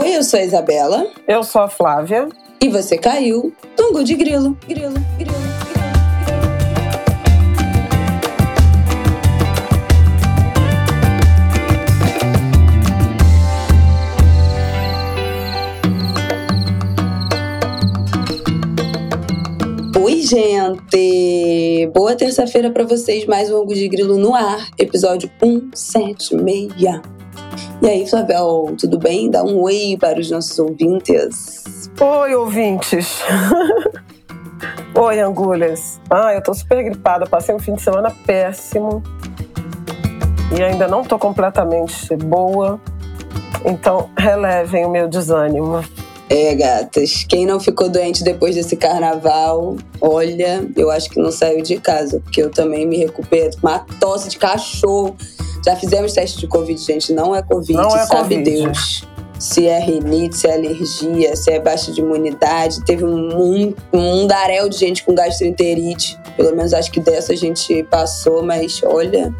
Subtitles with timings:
[0.00, 1.06] Oi, eu sou a Isabela.
[1.28, 2.26] Eu sou a Flávia.
[2.62, 4.56] E você caiu no de Grilo.
[4.66, 5.34] Grilo, grilo.
[20.02, 21.90] Oi, gente!
[21.92, 25.30] Boa terça-feira para vocês, mais um Angu de Grilo no ar, episódio
[25.74, 27.21] 176.
[27.82, 29.28] E aí, Flavel, tudo bem?
[29.28, 31.90] Dá um oi para os nossos ouvintes.
[32.00, 33.18] Oi, ouvintes.
[34.94, 36.00] oi, Angulhas.
[36.08, 37.26] Ah, eu tô super gripada.
[37.26, 39.02] Passei um fim de semana péssimo.
[40.56, 42.80] E ainda não tô completamente boa.
[43.64, 45.82] Então, relevem o meu desânimo.
[46.30, 47.24] É, gatas.
[47.28, 52.20] Quem não ficou doente depois desse carnaval, olha, eu acho que não saiu de casa,
[52.20, 53.50] porque eu também me recuperei.
[53.60, 55.16] Uma tosse de cachorro
[55.64, 57.12] já fizemos teste de Covid, gente.
[57.12, 58.50] Não é Covid, não é sabe COVID.
[58.50, 59.04] Deus.
[59.42, 62.80] Se é rinite, se é alergia, se é baixa de imunidade.
[62.84, 66.16] Teve um, um mundaréu de gente com gastroenterite.
[66.36, 69.34] Pelo menos acho que dessa a gente passou, mas olha,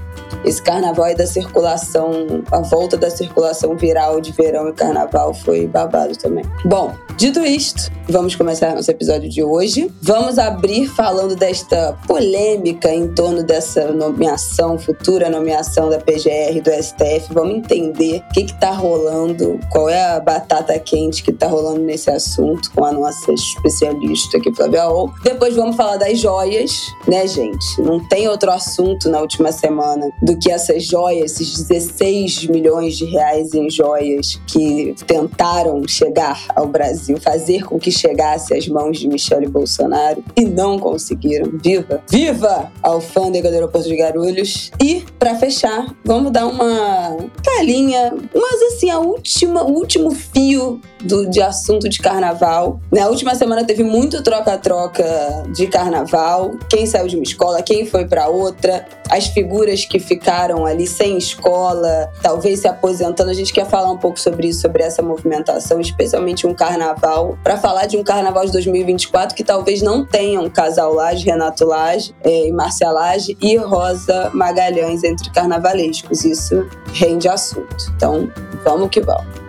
[0.45, 5.67] esse carnaval aí da circulação, a volta da circulação viral de verão e carnaval foi
[5.67, 6.45] babado também.
[6.65, 9.91] Bom, dito isto, vamos começar nosso episódio de hoje.
[10.03, 17.33] Vamos abrir falando desta polêmica em torno dessa nomeação, futura nomeação da PGR do STF.
[17.33, 22.11] Vamos entender o que está rolando, qual é a batata quente que está rolando nesse
[22.11, 25.13] assunto com a nossa especialista aqui, Flávia Ol.
[25.23, 26.73] Depois vamos falar das joias,
[27.07, 27.81] né, gente?
[27.81, 33.05] Não tem outro assunto na última semana do que essas joias, esses 16 milhões de
[33.05, 39.09] reais em joias que tentaram chegar ao Brasil, fazer com que chegasse às mãos de
[39.09, 41.51] Michele Bolsonaro e não conseguiram.
[41.63, 42.03] Viva!
[42.09, 44.71] Viva alfândega do aeroporto de Guarulhos!
[44.83, 51.29] E, para fechar, vamos dar uma palhinha, mas assim, a última, o último fio do,
[51.29, 52.81] de assunto de carnaval.
[52.91, 55.05] Na última semana teve muito troca-troca
[55.53, 56.53] de carnaval.
[56.69, 61.19] Quem saiu de uma escola, quem foi para outra, as figuras que ficaram ali sem
[61.19, 63.31] escola, talvez se aposentando.
[63.31, 67.37] A gente quer falar um pouco sobre isso, sobre essa movimentação, especialmente um carnaval.
[67.43, 71.65] Para falar de um carnaval de 2024 que talvez não tenha um casal Laje, Renato
[71.65, 76.25] Laje é, e Marcia Laje e Rosa Magalhães entre carnavalescos.
[76.25, 77.93] Isso rende assunto.
[77.97, 78.31] Então,
[78.65, 79.42] vamos que vamos.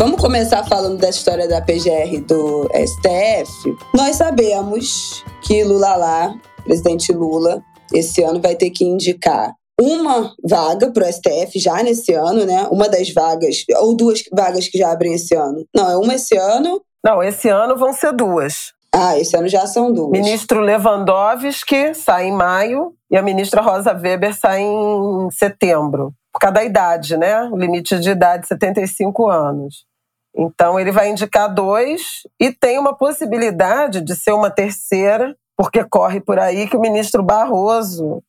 [0.00, 3.76] Vamos começar falando da história da PGR do STF.
[3.94, 6.34] Nós sabemos que Lula lá,
[6.64, 7.62] presidente Lula,
[7.92, 12.66] esse ano vai ter que indicar uma vaga para o STF já nesse ano, né?
[12.70, 15.66] Uma das vagas, ou duas vagas que já abrem esse ano.
[15.76, 16.80] Não, é uma esse ano.
[17.04, 18.72] Não, esse ano vão ser duas.
[18.94, 20.12] Ah, esse ano já são duas.
[20.12, 26.14] Ministro Lewandowski sai em maio e a ministra Rosa Weber sai em setembro.
[26.32, 27.42] Por causa da idade, né?
[27.52, 29.89] O limite de idade, 75 anos.
[30.34, 36.20] Então, ele vai indicar dois e tem uma possibilidade de ser uma terceira, porque corre
[36.20, 38.22] por aí que o ministro Barroso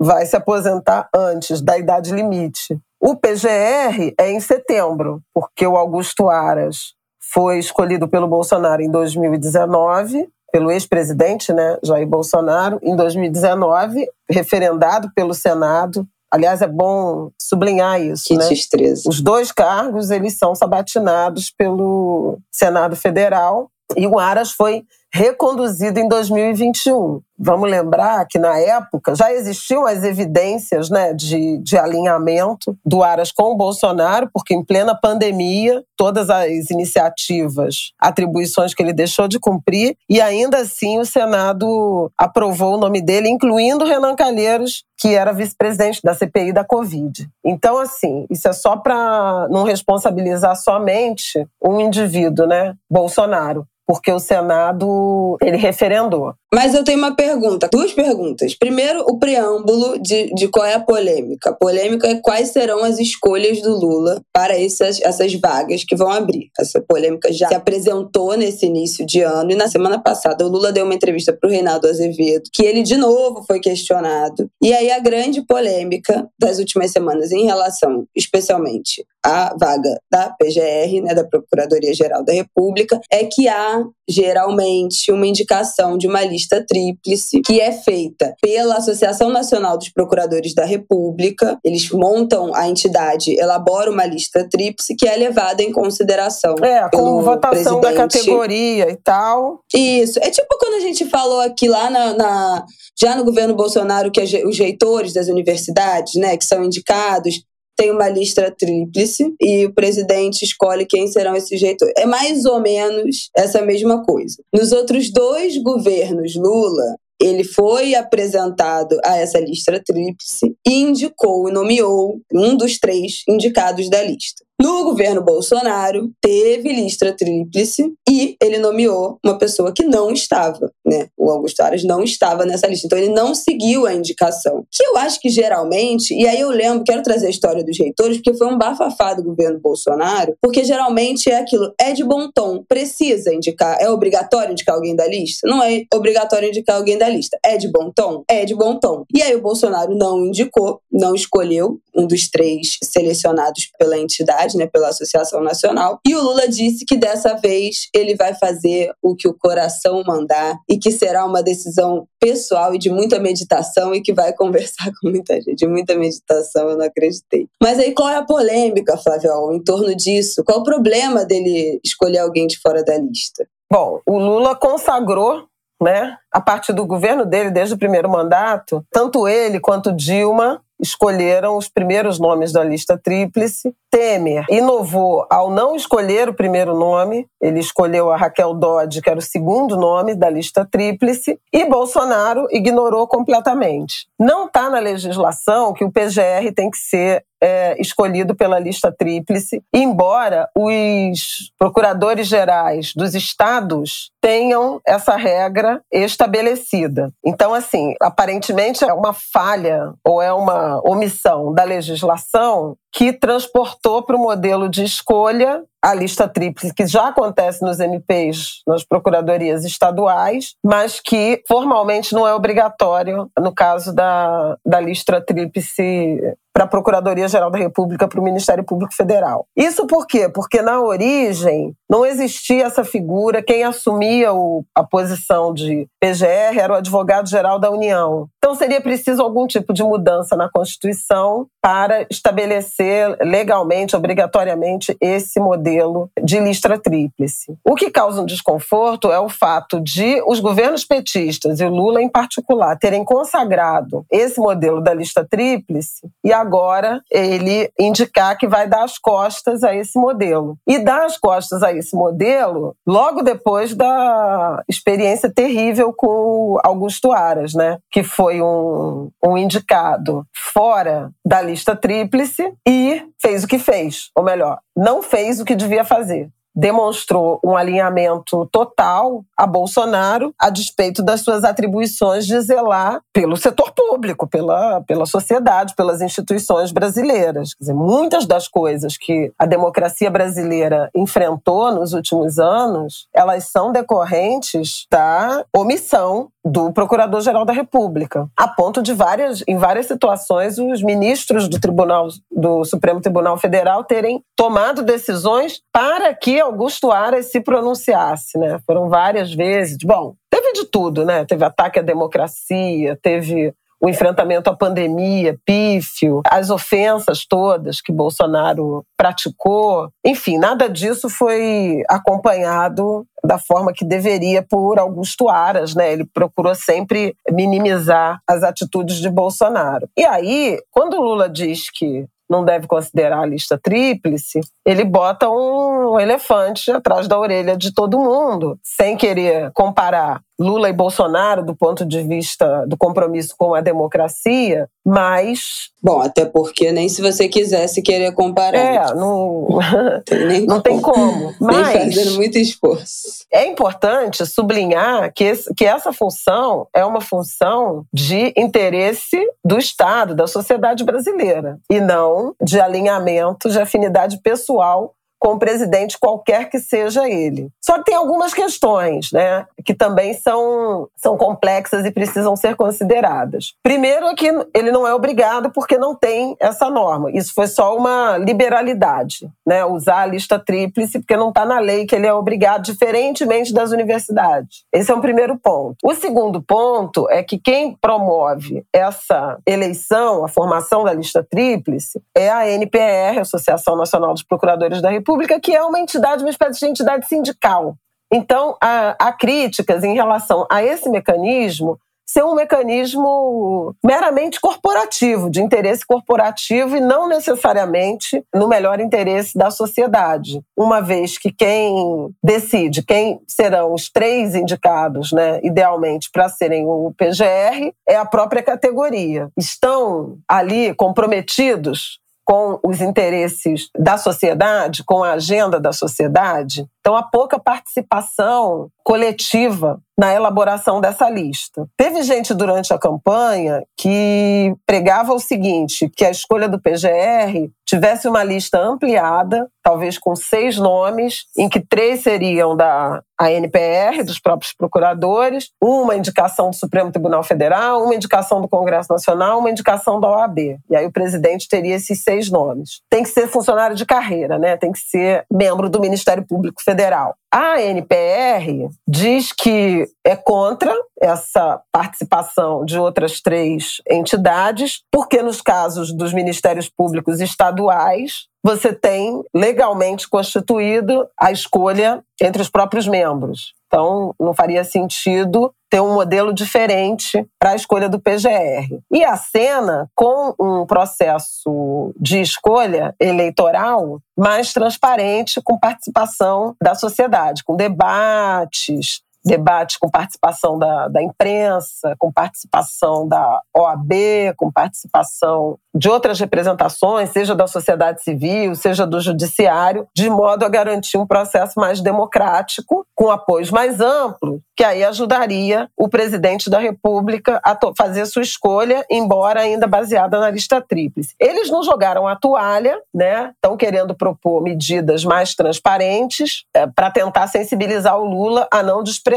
[0.00, 2.78] vai se aposentar antes da idade limite.
[3.00, 6.94] O PGR é em setembro, porque o Augusto Aras
[7.32, 15.34] foi escolhido pelo Bolsonaro em 2019, pelo ex-presidente, né, Jair Bolsonaro, em 2019, referendado pelo
[15.34, 18.24] Senado Aliás, é bom sublinhar isso.
[18.26, 18.48] Que né?
[18.48, 19.08] destreza.
[19.08, 24.82] Os dois cargos eles são sabatinados pelo Senado Federal e o Aras foi
[25.14, 27.20] reconduzido em 2021.
[27.38, 33.30] Vamos lembrar que, na época, já existiam as evidências né, de, de alinhamento do Aras
[33.30, 39.38] com o Bolsonaro, porque, em plena pandemia, todas as iniciativas, atribuições que ele deixou de
[39.38, 45.32] cumprir, e ainda assim o Senado aprovou o nome dele, incluindo Renan Calheiros, que era
[45.32, 47.28] vice-presidente da CPI da Covid.
[47.44, 54.18] Então, assim, isso é só para não responsabilizar somente um indivíduo, né, Bolsonaro porque o
[54.18, 56.34] Senado ele referendou.
[56.54, 58.54] Mas eu tenho uma pergunta, duas perguntas.
[58.54, 61.50] Primeiro, o preâmbulo de, de qual é a polêmica.
[61.50, 66.08] A polêmica é quais serão as escolhas do Lula para essas, essas vagas que vão
[66.08, 66.50] abrir.
[66.58, 70.70] Essa polêmica já se apresentou nesse início de ano e na semana passada o Lula
[70.70, 74.48] deu uma entrevista para o Reinaldo Azevedo, que ele de novo foi questionado.
[74.62, 81.02] E aí a grande polêmica das últimas semanas em relação, especialmente à vaga da PGR,
[81.02, 86.22] né, da Procuradoria Geral da República, é que há há geralmente uma indicação de uma
[86.22, 91.58] lista tríplice que é feita pela Associação Nacional dos Procuradores da República.
[91.64, 96.54] Eles montam a entidade, elabora uma lista tríplice que é levada em consideração.
[96.62, 97.82] É, com votação presidente.
[97.82, 99.60] da categoria e tal.
[99.74, 100.18] Isso.
[100.20, 102.64] É tipo quando a gente falou aqui lá na, na
[102.98, 107.42] já no governo Bolsonaro que os reitores das universidades, né, que são indicados
[107.76, 111.94] tem uma lista tríplice e o presidente escolhe quem serão esses reitores.
[111.96, 114.36] É mais ou menos essa mesma coisa.
[114.52, 121.52] Nos outros dois governos Lula, ele foi apresentado a essa lista tríplice e indicou e
[121.52, 124.44] nomeou um dos três indicados da lista.
[124.60, 131.08] No governo Bolsonaro, teve lista tríplice e ele nomeou uma pessoa que não estava, né?
[131.18, 132.86] O Augusto Aras não estava nessa lista.
[132.86, 134.64] Então ele não seguiu a indicação.
[134.70, 138.18] Que eu acho que geralmente, e aí eu lembro, quero trazer a história dos reitores,
[138.18, 142.62] porque foi um bafafá do governo Bolsonaro, porque geralmente é aquilo, é de bom tom,
[142.68, 145.48] precisa indicar, é obrigatório indicar alguém da lista?
[145.48, 147.36] Não é obrigatório indicar alguém da lista.
[147.44, 148.22] É de bom tom?
[148.30, 149.04] É de bom tom.
[149.12, 154.66] E aí o Bolsonaro não indicou, não escolheu um dos três selecionados pela entidade né,
[154.66, 155.98] pela Associação Nacional.
[156.06, 160.56] E o Lula disse que dessa vez ele vai fazer o que o coração mandar
[160.68, 165.08] e que será uma decisão pessoal e de muita meditação e que vai conversar com
[165.08, 165.56] muita gente.
[165.56, 167.46] De muita meditação, eu não acreditei.
[167.62, 170.42] Mas aí qual é a polêmica, Flávio, em torno disso?
[170.44, 173.46] Qual o problema dele escolher alguém de fora da lista?
[173.72, 175.48] Bom, o Lula consagrou
[175.82, 176.16] né?
[176.32, 181.68] A partir do governo dele, desde o primeiro mandato, tanto ele quanto Dilma escolheram os
[181.68, 183.74] primeiros nomes da lista tríplice.
[183.90, 189.18] Temer inovou ao não escolher o primeiro nome, ele escolheu a Raquel Dodge, que era
[189.18, 194.08] o segundo nome da lista tríplice, e Bolsonaro ignorou completamente.
[194.18, 199.62] Não está na legislação que o PGR tem que ser é, escolhido pela lista tríplice,
[199.74, 207.12] embora os procuradores gerais dos estados tenham essa regra estabelecida.
[207.22, 214.16] Então, assim, aparentemente é uma falha ou é uma omissão da legislação que transportou para
[214.16, 220.54] o modelo de escolha a lista tríplice, que já acontece nos MPs, nas procuradorias estaduais,
[220.64, 226.18] mas que formalmente não é obrigatório no caso da, da lista tríplice
[226.54, 229.46] para a Procuradoria-Geral da República, para o Ministério Público Federal.
[229.56, 230.28] Isso por quê?
[230.28, 236.72] Porque na origem não existia essa figura, quem assumia o, a posição de PGR era
[236.72, 238.28] o advogado-geral da União.
[238.38, 246.10] Então seria preciso algum tipo de mudança na Constituição para estabelecer legalmente, obrigatoriamente, esse modelo
[246.22, 247.56] de lista tríplice.
[247.64, 252.02] O que causa um desconforto é o fato de os governos petistas, e o Lula
[252.02, 258.68] em particular, terem consagrado esse modelo da lista tríplice e agora ele indicar que vai
[258.68, 260.56] dar as costas a esse modelo.
[260.66, 267.54] E dar as costas a esse modelo logo depois da experiência terrível com Augusto Aras,
[267.54, 267.78] né?
[267.90, 274.22] que foi um, um indicado fora da lista tríplice e fez o que fez, ou
[274.22, 281.02] melhor, não fez o que devia fazer demonstrou um alinhamento total a Bolsonaro, a despeito
[281.02, 287.54] das suas atribuições de zelar pelo setor público, pela, pela sociedade, pelas instituições brasileiras.
[287.54, 293.72] Quer dizer, muitas das coisas que a democracia brasileira enfrentou nos últimos anos, elas são
[293.72, 300.82] decorrentes da omissão do Procurador-Geral da República, a ponto de várias, em várias situações, os
[300.82, 307.40] ministros do Tribunal do Supremo Tribunal Federal terem tomado decisões para que Augusto Aras se
[307.40, 308.58] pronunciasse, né?
[308.66, 309.78] Foram várias vezes.
[309.82, 311.24] Bom, teve de tudo, né?
[311.24, 313.54] Teve ataque à democracia, teve
[313.84, 319.90] o enfrentamento à pandemia, pífio, as ofensas todas que Bolsonaro praticou.
[320.02, 325.92] Enfim, nada disso foi acompanhado da forma que deveria por Augusto Aras, né?
[325.92, 329.86] Ele procurou sempre minimizar as atitudes de Bolsonaro.
[329.94, 335.98] E aí, quando Lula diz que não deve considerar a lista tríplice, ele bota um
[336.00, 341.84] elefante atrás da orelha de todo mundo, sem querer comparar Lula e Bolsonaro do ponto
[341.84, 345.70] de vista do compromisso com a democracia, mas.
[345.82, 348.58] Bom, até porque nem se você quisesse querer comparar.
[348.58, 349.48] É, não,
[350.04, 351.34] tem não tem como.
[351.40, 353.24] Mas nem fazendo muito esforço.
[353.32, 360.14] É importante sublinhar que, esse, que essa função é uma função de interesse do Estado,
[360.14, 366.58] da sociedade brasileira, e não de alinhamento de afinidade pessoal com o presidente, qualquer que
[366.58, 367.48] seja ele.
[367.58, 373.54] Só que tem algumas questões, né, que também são, são complexas e precisam ser consideradas.
[373.62, 377.10] Primeiro é que ele não é obrigado porque não tem essa norma.
[377.10, 381.86] Isso foi só uma liberalidade, né, usar a lista tríplice porque não está na lei
[381.86, 384.64] que ele é obrigado, diferentemente das universidades.
[384.70, 385.76] Esse é um primeiro ponto.
[385.82, 392.28] O segundo ponto é que quem promove essa eleição, a formação da lista tríplice, é
[392.28, 396.66] a NPR, Associação Nacional dos Procuradores da República, que é uma entidade, uma espécie de
[396.66, 397.76] entidade sindical.
[398.12, 405.42] Então, há, há críticas em relação a esse mecanismo ser um mecanismo meramente corporativo, de
[405.42, 410.40] interesse corporativo e não necessariamente no melhor interesse da sociedade.
[410.56, 411.74] Uma vez que quem
[412.22, 418.42] decide quem serão os três indicados, né, idealmente, para serem o PGR, é a própria
[418.42, 419.28] categoria.
[419.36, 426.66] Estão ali comprometidos com os interesses da sociedade, com a agenda da sociedade.
[426.80, 431.66] Então, há pouca participação coletiva na elaboração dessa lista.
[431.76, 438.06] Teve gente durante a campanha que pregava o seguinte: que a escolha do PGR tivesse
[438.06, 444.52] uma lista ampliada, talvez com seis nomes, em que três seriam da ANPR, dos próprios
[444.52, 450.08] procuradores, uma indicação do Supremo Tribunal Federal, uma indicação do Congresso Nacional, uma indicação da
[450.08, 450.58] OAB.
[450.70, 452.80] E aí o presidente teria esses seis nomes.
[452.90, 454.56] Tem que ser funcionário de carreira, né?
[454.56, 457.14] Tem que ser membro do Ministério Público Federal.
[457.32, 465.92] A ANPR diz que é contra essa participação de outras três entidades, porque nos casos
[465.92, 473.54] dos ministérios públicos estaduais, você tem legalmente constituído a escolha entre os próprios membros.
[473.66, 478.78] Então, não faria sentido ter um modelo diferente para a escolha do PGR.
[478.92, 487.42] E a Sena, com um processo de escolha eleitoral mais transparente, com participação da sociedade,
[487.42, 495.88] com debates, debate com participação da, da imprensa, com participação da OAB, com participação de
[495.88, 501.58] outras representações, seja da sociedade civil, seja do judiciário, de modo a garantir um processo
[501.58, 508.06] mais democrático, com apoios mais amplos, que aí ajudaria o presidente da República a fazer
[508.06, 511.14] sua escolha, embora ainda baseada na lista tríplice.
[511.18, 513.32] Eles não jogaram a toalha, né?
[513.34, 519.13] Estão querendo propor medidas mais transparentes é, para tentar sensibilizar o Lula a não desprezar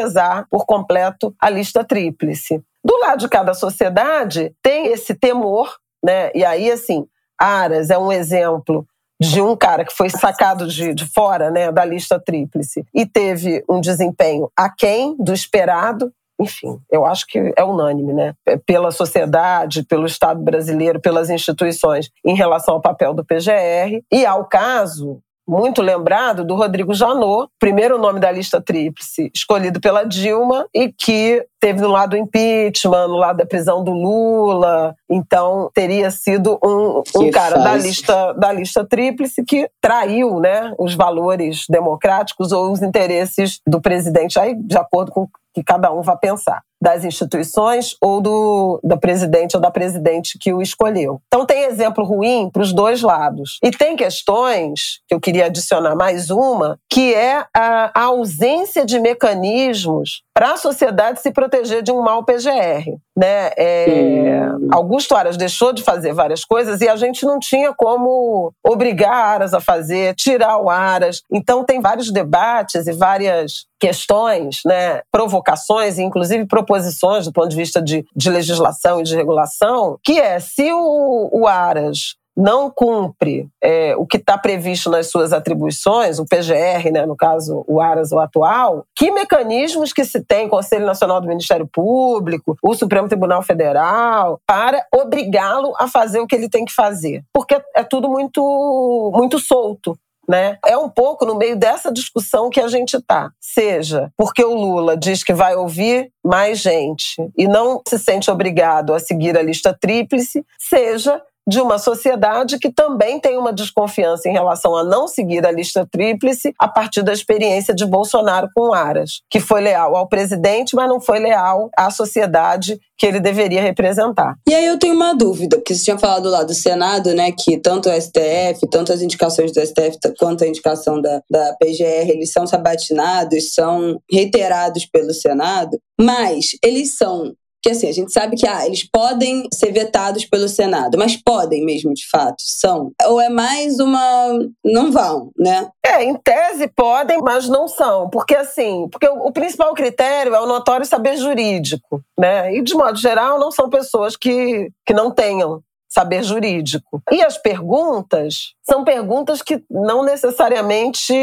[0.50, 2.62] por completo a lista tríplice.
[2.84, 6.32] Do lado de cada sociedade, tem esse temor né?
[6.34, 7.06] E aí, assim,
[7.38, 8.86] Aras é um exemplo
[9.20, 13.64] de um cara que foi sacado de, de fora né, da lista tríplice e teve
[13.68, 16.12] um desempenho aquém do esperado.
[16.40, 18.36] Enfim, eu acho que é unânime, né?
[18.64, 24.04] Pela sociedade, pelo Estado brasileiro, pelas instituições, em relação ao papel do PGR.
[24.12, 30.04] E ao caso muito lembrado do Rodrigo Janot, primeiro nome da lista tríplice, escolhido pela
[30.04, 34.96] Dilma e que teve no lado do impeachment, no lado da prisão do Lula.
[35.10, 40.94] Então, teria sido um, um cara da lista, da lista tríplice que traiu né, os
[40.94, 46.16] valores democráticos ou os interesses do presidente, aí, de acordo com que cada um vai
[46.16, 51.20] pensar das instituições ou do, do presidente ou da presidente que o escolheu.
[51.26, 53.58] Então tem exemplo ruim para os dois lados.
[53.64, 59.00] E tem questões, que eu queria adicionar mais uma, que é a, a ausência de
[59.00, 62.86] mecanismos para a sociedade se proteger de um mal PGR.
[63.18, 63.50] Né?
[63.58, 69.12] É, Augusto Aras deixou de fazer várias coisas e a gente não tinha como obrigar
[69.12, 71.24] Aras a fazer, tirar o Aras.
[71.32, 77.82] Então tem vários debates e várias questões, né, provocações, inclusive proposições do ponto de vista
[77.82, 83.96] de, de legislação e de regulação, que é se o, o Aras não cumpre é,
[83.96, 88.20] o que está previsto nas suas atribuições, o PGR, né, no caso o ARAS, o
[88.20, 94.40] atual, que mecanismos que se tem, Conselho Nacional do Ministério Público, o Supremo Tribunal Federal,
[94.46, 97.24] para obrigá-lo a fazer o que ele tem que fazer?
[97.34, 99.98] Porque é tudo muito, muito solto.
[100.28, 100.58] Né?
[100.66, 103.32] É um pouco no meio dessa discussão que a gente está.
[103.40, 108.94] Seja porque o Lula diz que vai ouvir mais gente e não se sente obrigado
[108.94, 114.34] a seguir a lista tríplice, seja de uma sociedade que também tem uma desconfiança em
[114.34, 119.22] relação a não seguir a lista tríplice a partir da experiência de Bolsonaro com Aras,
[119.30, 124.36] que foi leal ao presidente, mas não foi leal à sociedade que ele deveria representar.
[124.48, 127.58] E aí eu tenho uma dúvida, porque você tinha falado lá do Senado, né, que
[127.58, 132.32] tanto o STF, tanto as indicações do STF quanto a indicação da, da PGR, eles
[132.32, 138.48] são sabatinados, são reiterados pelo Senado, mas eles são Porque assim, a gente sabe que
[138.48, 142.92] ah, eles podem ser vetados pelo Senado, mas podem mesmo, de fato, são.
[143.08, 144.30] Ou é mais uma.
[144.64, 145.68] Não vão, né?
[145.86, 148.10] É, em tese podem, mas não são.
[148.10, 152.56] Porque assim, porque o, o principal critério é o notório saber jurídico, né?
[152.56, 157.02] E de modo geral, não são pessoas que, que não tenham saber jurídico.
[157.12, 161.14] E as perguntas são perguntas que não necessariamente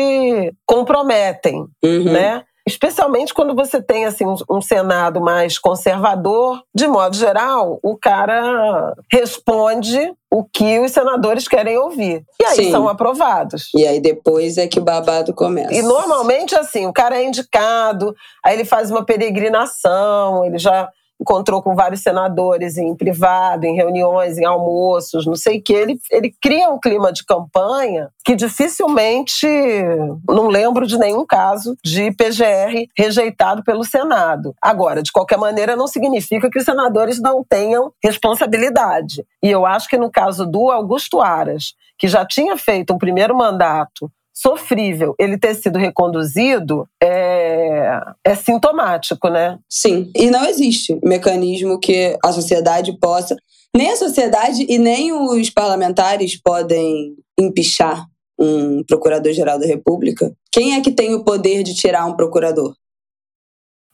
[0.67, 2.13] comprometem, uhum.
[2.13, 2.45] né?
[2.67, 10.13] Especialmente quando você tem assim um, Senado mais conservador, de modo geral, o cara responde
[10.31, 12.25] o que os senadores querem ouvir.
[12.41, 12.71] E aí Sim.
[12.71, 13.71] são aprovados.
[13.75, 15.75] E aí depois é que o babado começa.
[15.75, 20.89] E normalmente assim, o cara é indicado, aí ele faz uma peregrinação, ele já
[21.21, 25.73] encontrou com vários senadores em privado, em reuniões, em almoços, não sei o que.
[25.73, 29.47] Ele, ele cria um clima de campanha que dificilmente,
[30.29, 34.55] não lembro de nenhum caso de PGR rejeitado pelo Senado.
[34.61, 39.25] Agora, de qualquer maneira, não significa que os senadores não tenham responsabilidade.
[39.43, 43.37] E eu acho que no caso do Augusto Aras, que já tinha feito um primeiro
[43.37, 49.59] mandato sofrível ele ter sido reconduzido é, é sintomático, né?
[49.69, 50.11] Sim.
[50.15, 53.37] E não existe mecanismo que a sociedade possa.
[53.75, 58.05] Nem a sociedade e nem os parlamentares podem empichar
[58.39, 60.33] um procurador-geral da República.
[60.51, 62.75] Quem é que tem o poder de tirar um procurador?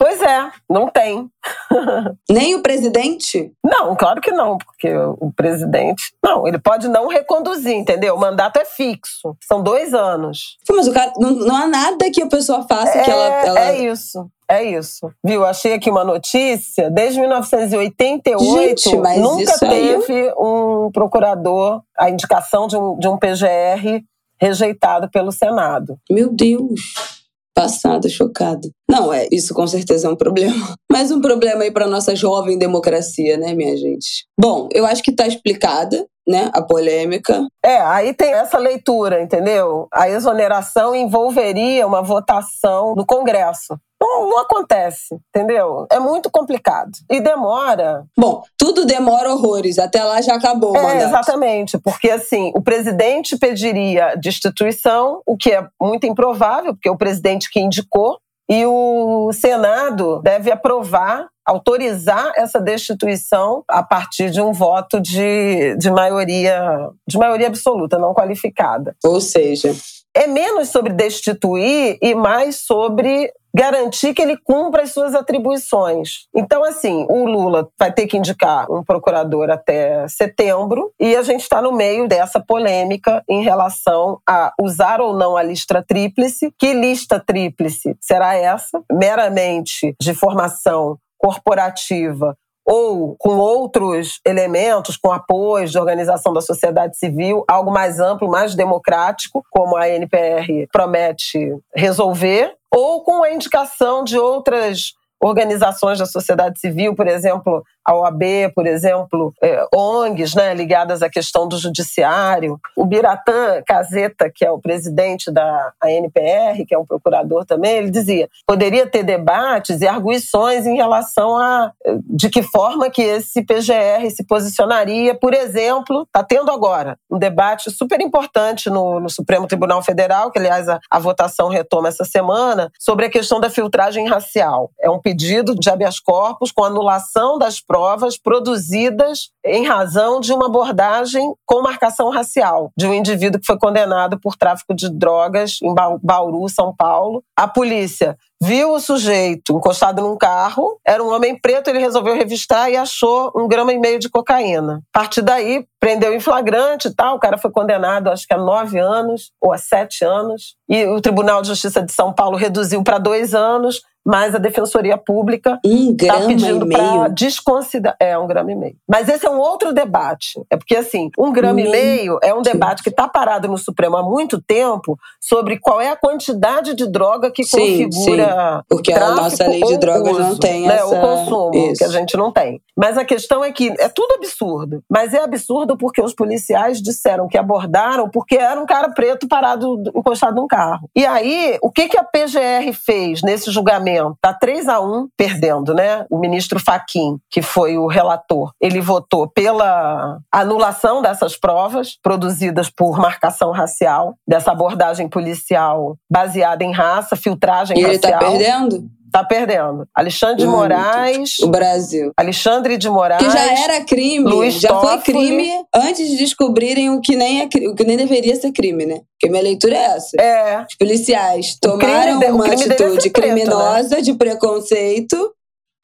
[0.02, 1.28] Pois é, não tem.
[2.30, 3.52] Nem o presidente?
[3.62, 6.14] Não, claro que não, porque o presidente.
[6.24, 8.14] Não, ele pode não reconduzir, entendeu?
[8.14, 9.36] O mandato é fixo.
[9.46, 10.56] São dois anos.
[10.70, 11.12] Mas o cara.
[11.18, 13.60] Não, não há nada que a pessoa faça é, que ela, ela.
[13.60, 14.26] É isso.
[14.48, 15.12] É isso.
[15.22, 15.44] Viu?
[15.44, 16.90] Achei aqui uma notícia.
[16.90, 24.02] Desde 1988, Gente, nunca teve um procurador, a indicação de um, de um PGR
[24.40, 25.98] rejeitado pelo Senado.
[26.10, 27.19] Meu Deus
[27.54, 28.68] passada, chocada.
[28.88, 30.74] Não, é, isso com certeza é um problema.
[30.90, 34.26] Mais um problema aí para nossa jovem democracia, né, minha gente?
[34.38, 37.46] Bom, eu acho que está explicada, né, a polêmica.
[37.64, 39.88] É, aí tem essa leitura, entendeu?
[39.92, 43.78] A exoneração envolveria uma votação no Congresso.
[44.00, 45.86] Não, não, acontece, entendeu?
[45.92, 46.90] É muito complicado.
[47.10, 48.04] E demora.
[48.16, 49.78] Bom, tudo demora horrores.
[49.78, 51.02] Até lá já acabou é.
[51.04, 56.96] Exatamente, porque assim, o presidente pediria destituição, o que é muito improvável, porque é o
[56.96, 64.52] presidente que indicou, e o Senado deve aprovar, autorizar essa destituição a partir de um
[64.52, 68.94] voto de, de maioria, de maioria absoluta, não qualificada.
[69.04, 69.74] Ou seja,
[70.14, 76.28] é menos sobre destituir e mais sobre garantir que ele cumpra as suas atribuições.
[76.32, 81.42] Então, assim, o Lula vai ter que indicar um procurador até setembro e a gente
[81.42, 86.52] está no meio dessa polêmica em relação a usar ou não a lista tríplice.
[86.56, 88.80] Que lista tríplice será essa?
[88.92, 97.44] Meramente de formação corporativa ou com outros elementos, com apoio de organização da sociedade civil,
[97.48, 104.16] algo mais amplo, mais democrático, como a NPR promete resolver, ou com a indicação de
[104.18, 108.22] outras organizações da sociedade civil, por exemplo, a OAB,
[108.54, 112.58] por exemplo, é, ONGs né, ligadas à questão do judiciário.
[112.76, 117.90] O Biratã Caseta, que é o presidente da ANPR, que é um procurador também, ele
[117.90, 121.72] dizia poderia ter debates e arguições em relação a
[122.04, 127.70] de que forma que esse PGR se posicionaria, por exemplo, está tendo agora um debate
[127.70, 132.70] super importante no, no Supremo Tribunal Federal, que aliás a, a votação retoma essa semana,
[132.78, 134.70] sobre a questão da filtragem racial.
[134.80, 140.46] É um pedido de habeas corpus com anulação das provas produzidas em razão de uma
[140.46, 145.72] abordagem com marcação racial de um indivíduo que foi condenado por tráfico de drogas em
[146.02, 147.22] Bauru, São Paulo.
[147.36, 152.70] A polícia viu o sujeito encostado num carro, era um homem preto, ele resolveu revistar
[152.70, 154.80] e achou um grama e meio de cocaína.
[154.94, 158.38] A partir daí, prendeu em flagrante e tal, o cara foi condenado acho que a
[158.38, 162.82] nove anos ou a sete anos, e o Tribunal de Justiça de São Paulo reduziu
[162.82, 167.96] para dois anos, mas a Defensoria Pública está um pedindo para desconsiderar.
[168.00, 168.76] É, um grama e meio.
[168.88, 170.40] Mas esse é um outro debate.
[170.50, 173.96] É porque, assim, um grama e meio é um debate que está parado no Supremo
[173.96, 178.28] há muito tempo sobre qual é a quantidade de droga que sim, configura.
[178.29, 178.29] Sim.
[178.68, 180.86] Porque a nossa lei de drogas uso, não tem né, essa...
[180.86, 181.78] o consumo, Isso.
[181.78, 182.60] que a gente não tem.
[182.76, 184.82] Mas a questão é que é tudo absurdo.
[184.90, 189.82] Mas é absurdo porque os policiais disseram que abordaram porque era um cara preto parado,
[189.94, 190.88] encostado num carro.
[190.94, 194.16] E aí, o que, que a PGR fez nesse julgamento?
[194.20, 196.06] Tá 3 a 1 perdendo, né?
[196.10, 202.98] O ministro Faquim, que foi o relator, ele votou pela anulação dessas provas produzidas por
[202.98, 208.12] marcação racial, dessa abordagem policial baseada em raça, filtragem e racial.
[208.12, 208.90] Ele tá perdendo?
[209.10, 209.88] Tá perdendo.
[209.94, 211.38] Alexandre de Moraes.
[211.40, 212.12] O Brasil.
[212.16, 213.20] Alexandre de Moraes.
[213.20, 214.24] Que já era crime.
[214.24, 218.36] Luiz já foi crime antes de descobrirem o que nem é o que nem deveria
[218.36, 219.00] ser crime, né?
[219.12, 220.16] Porque minha leitura é essa.
[220.20, 220.64] É.
[220.68, 224.02] Os policiais tomaram de, uma atitude criminosa né?
[224.02, 225.32] de preconceito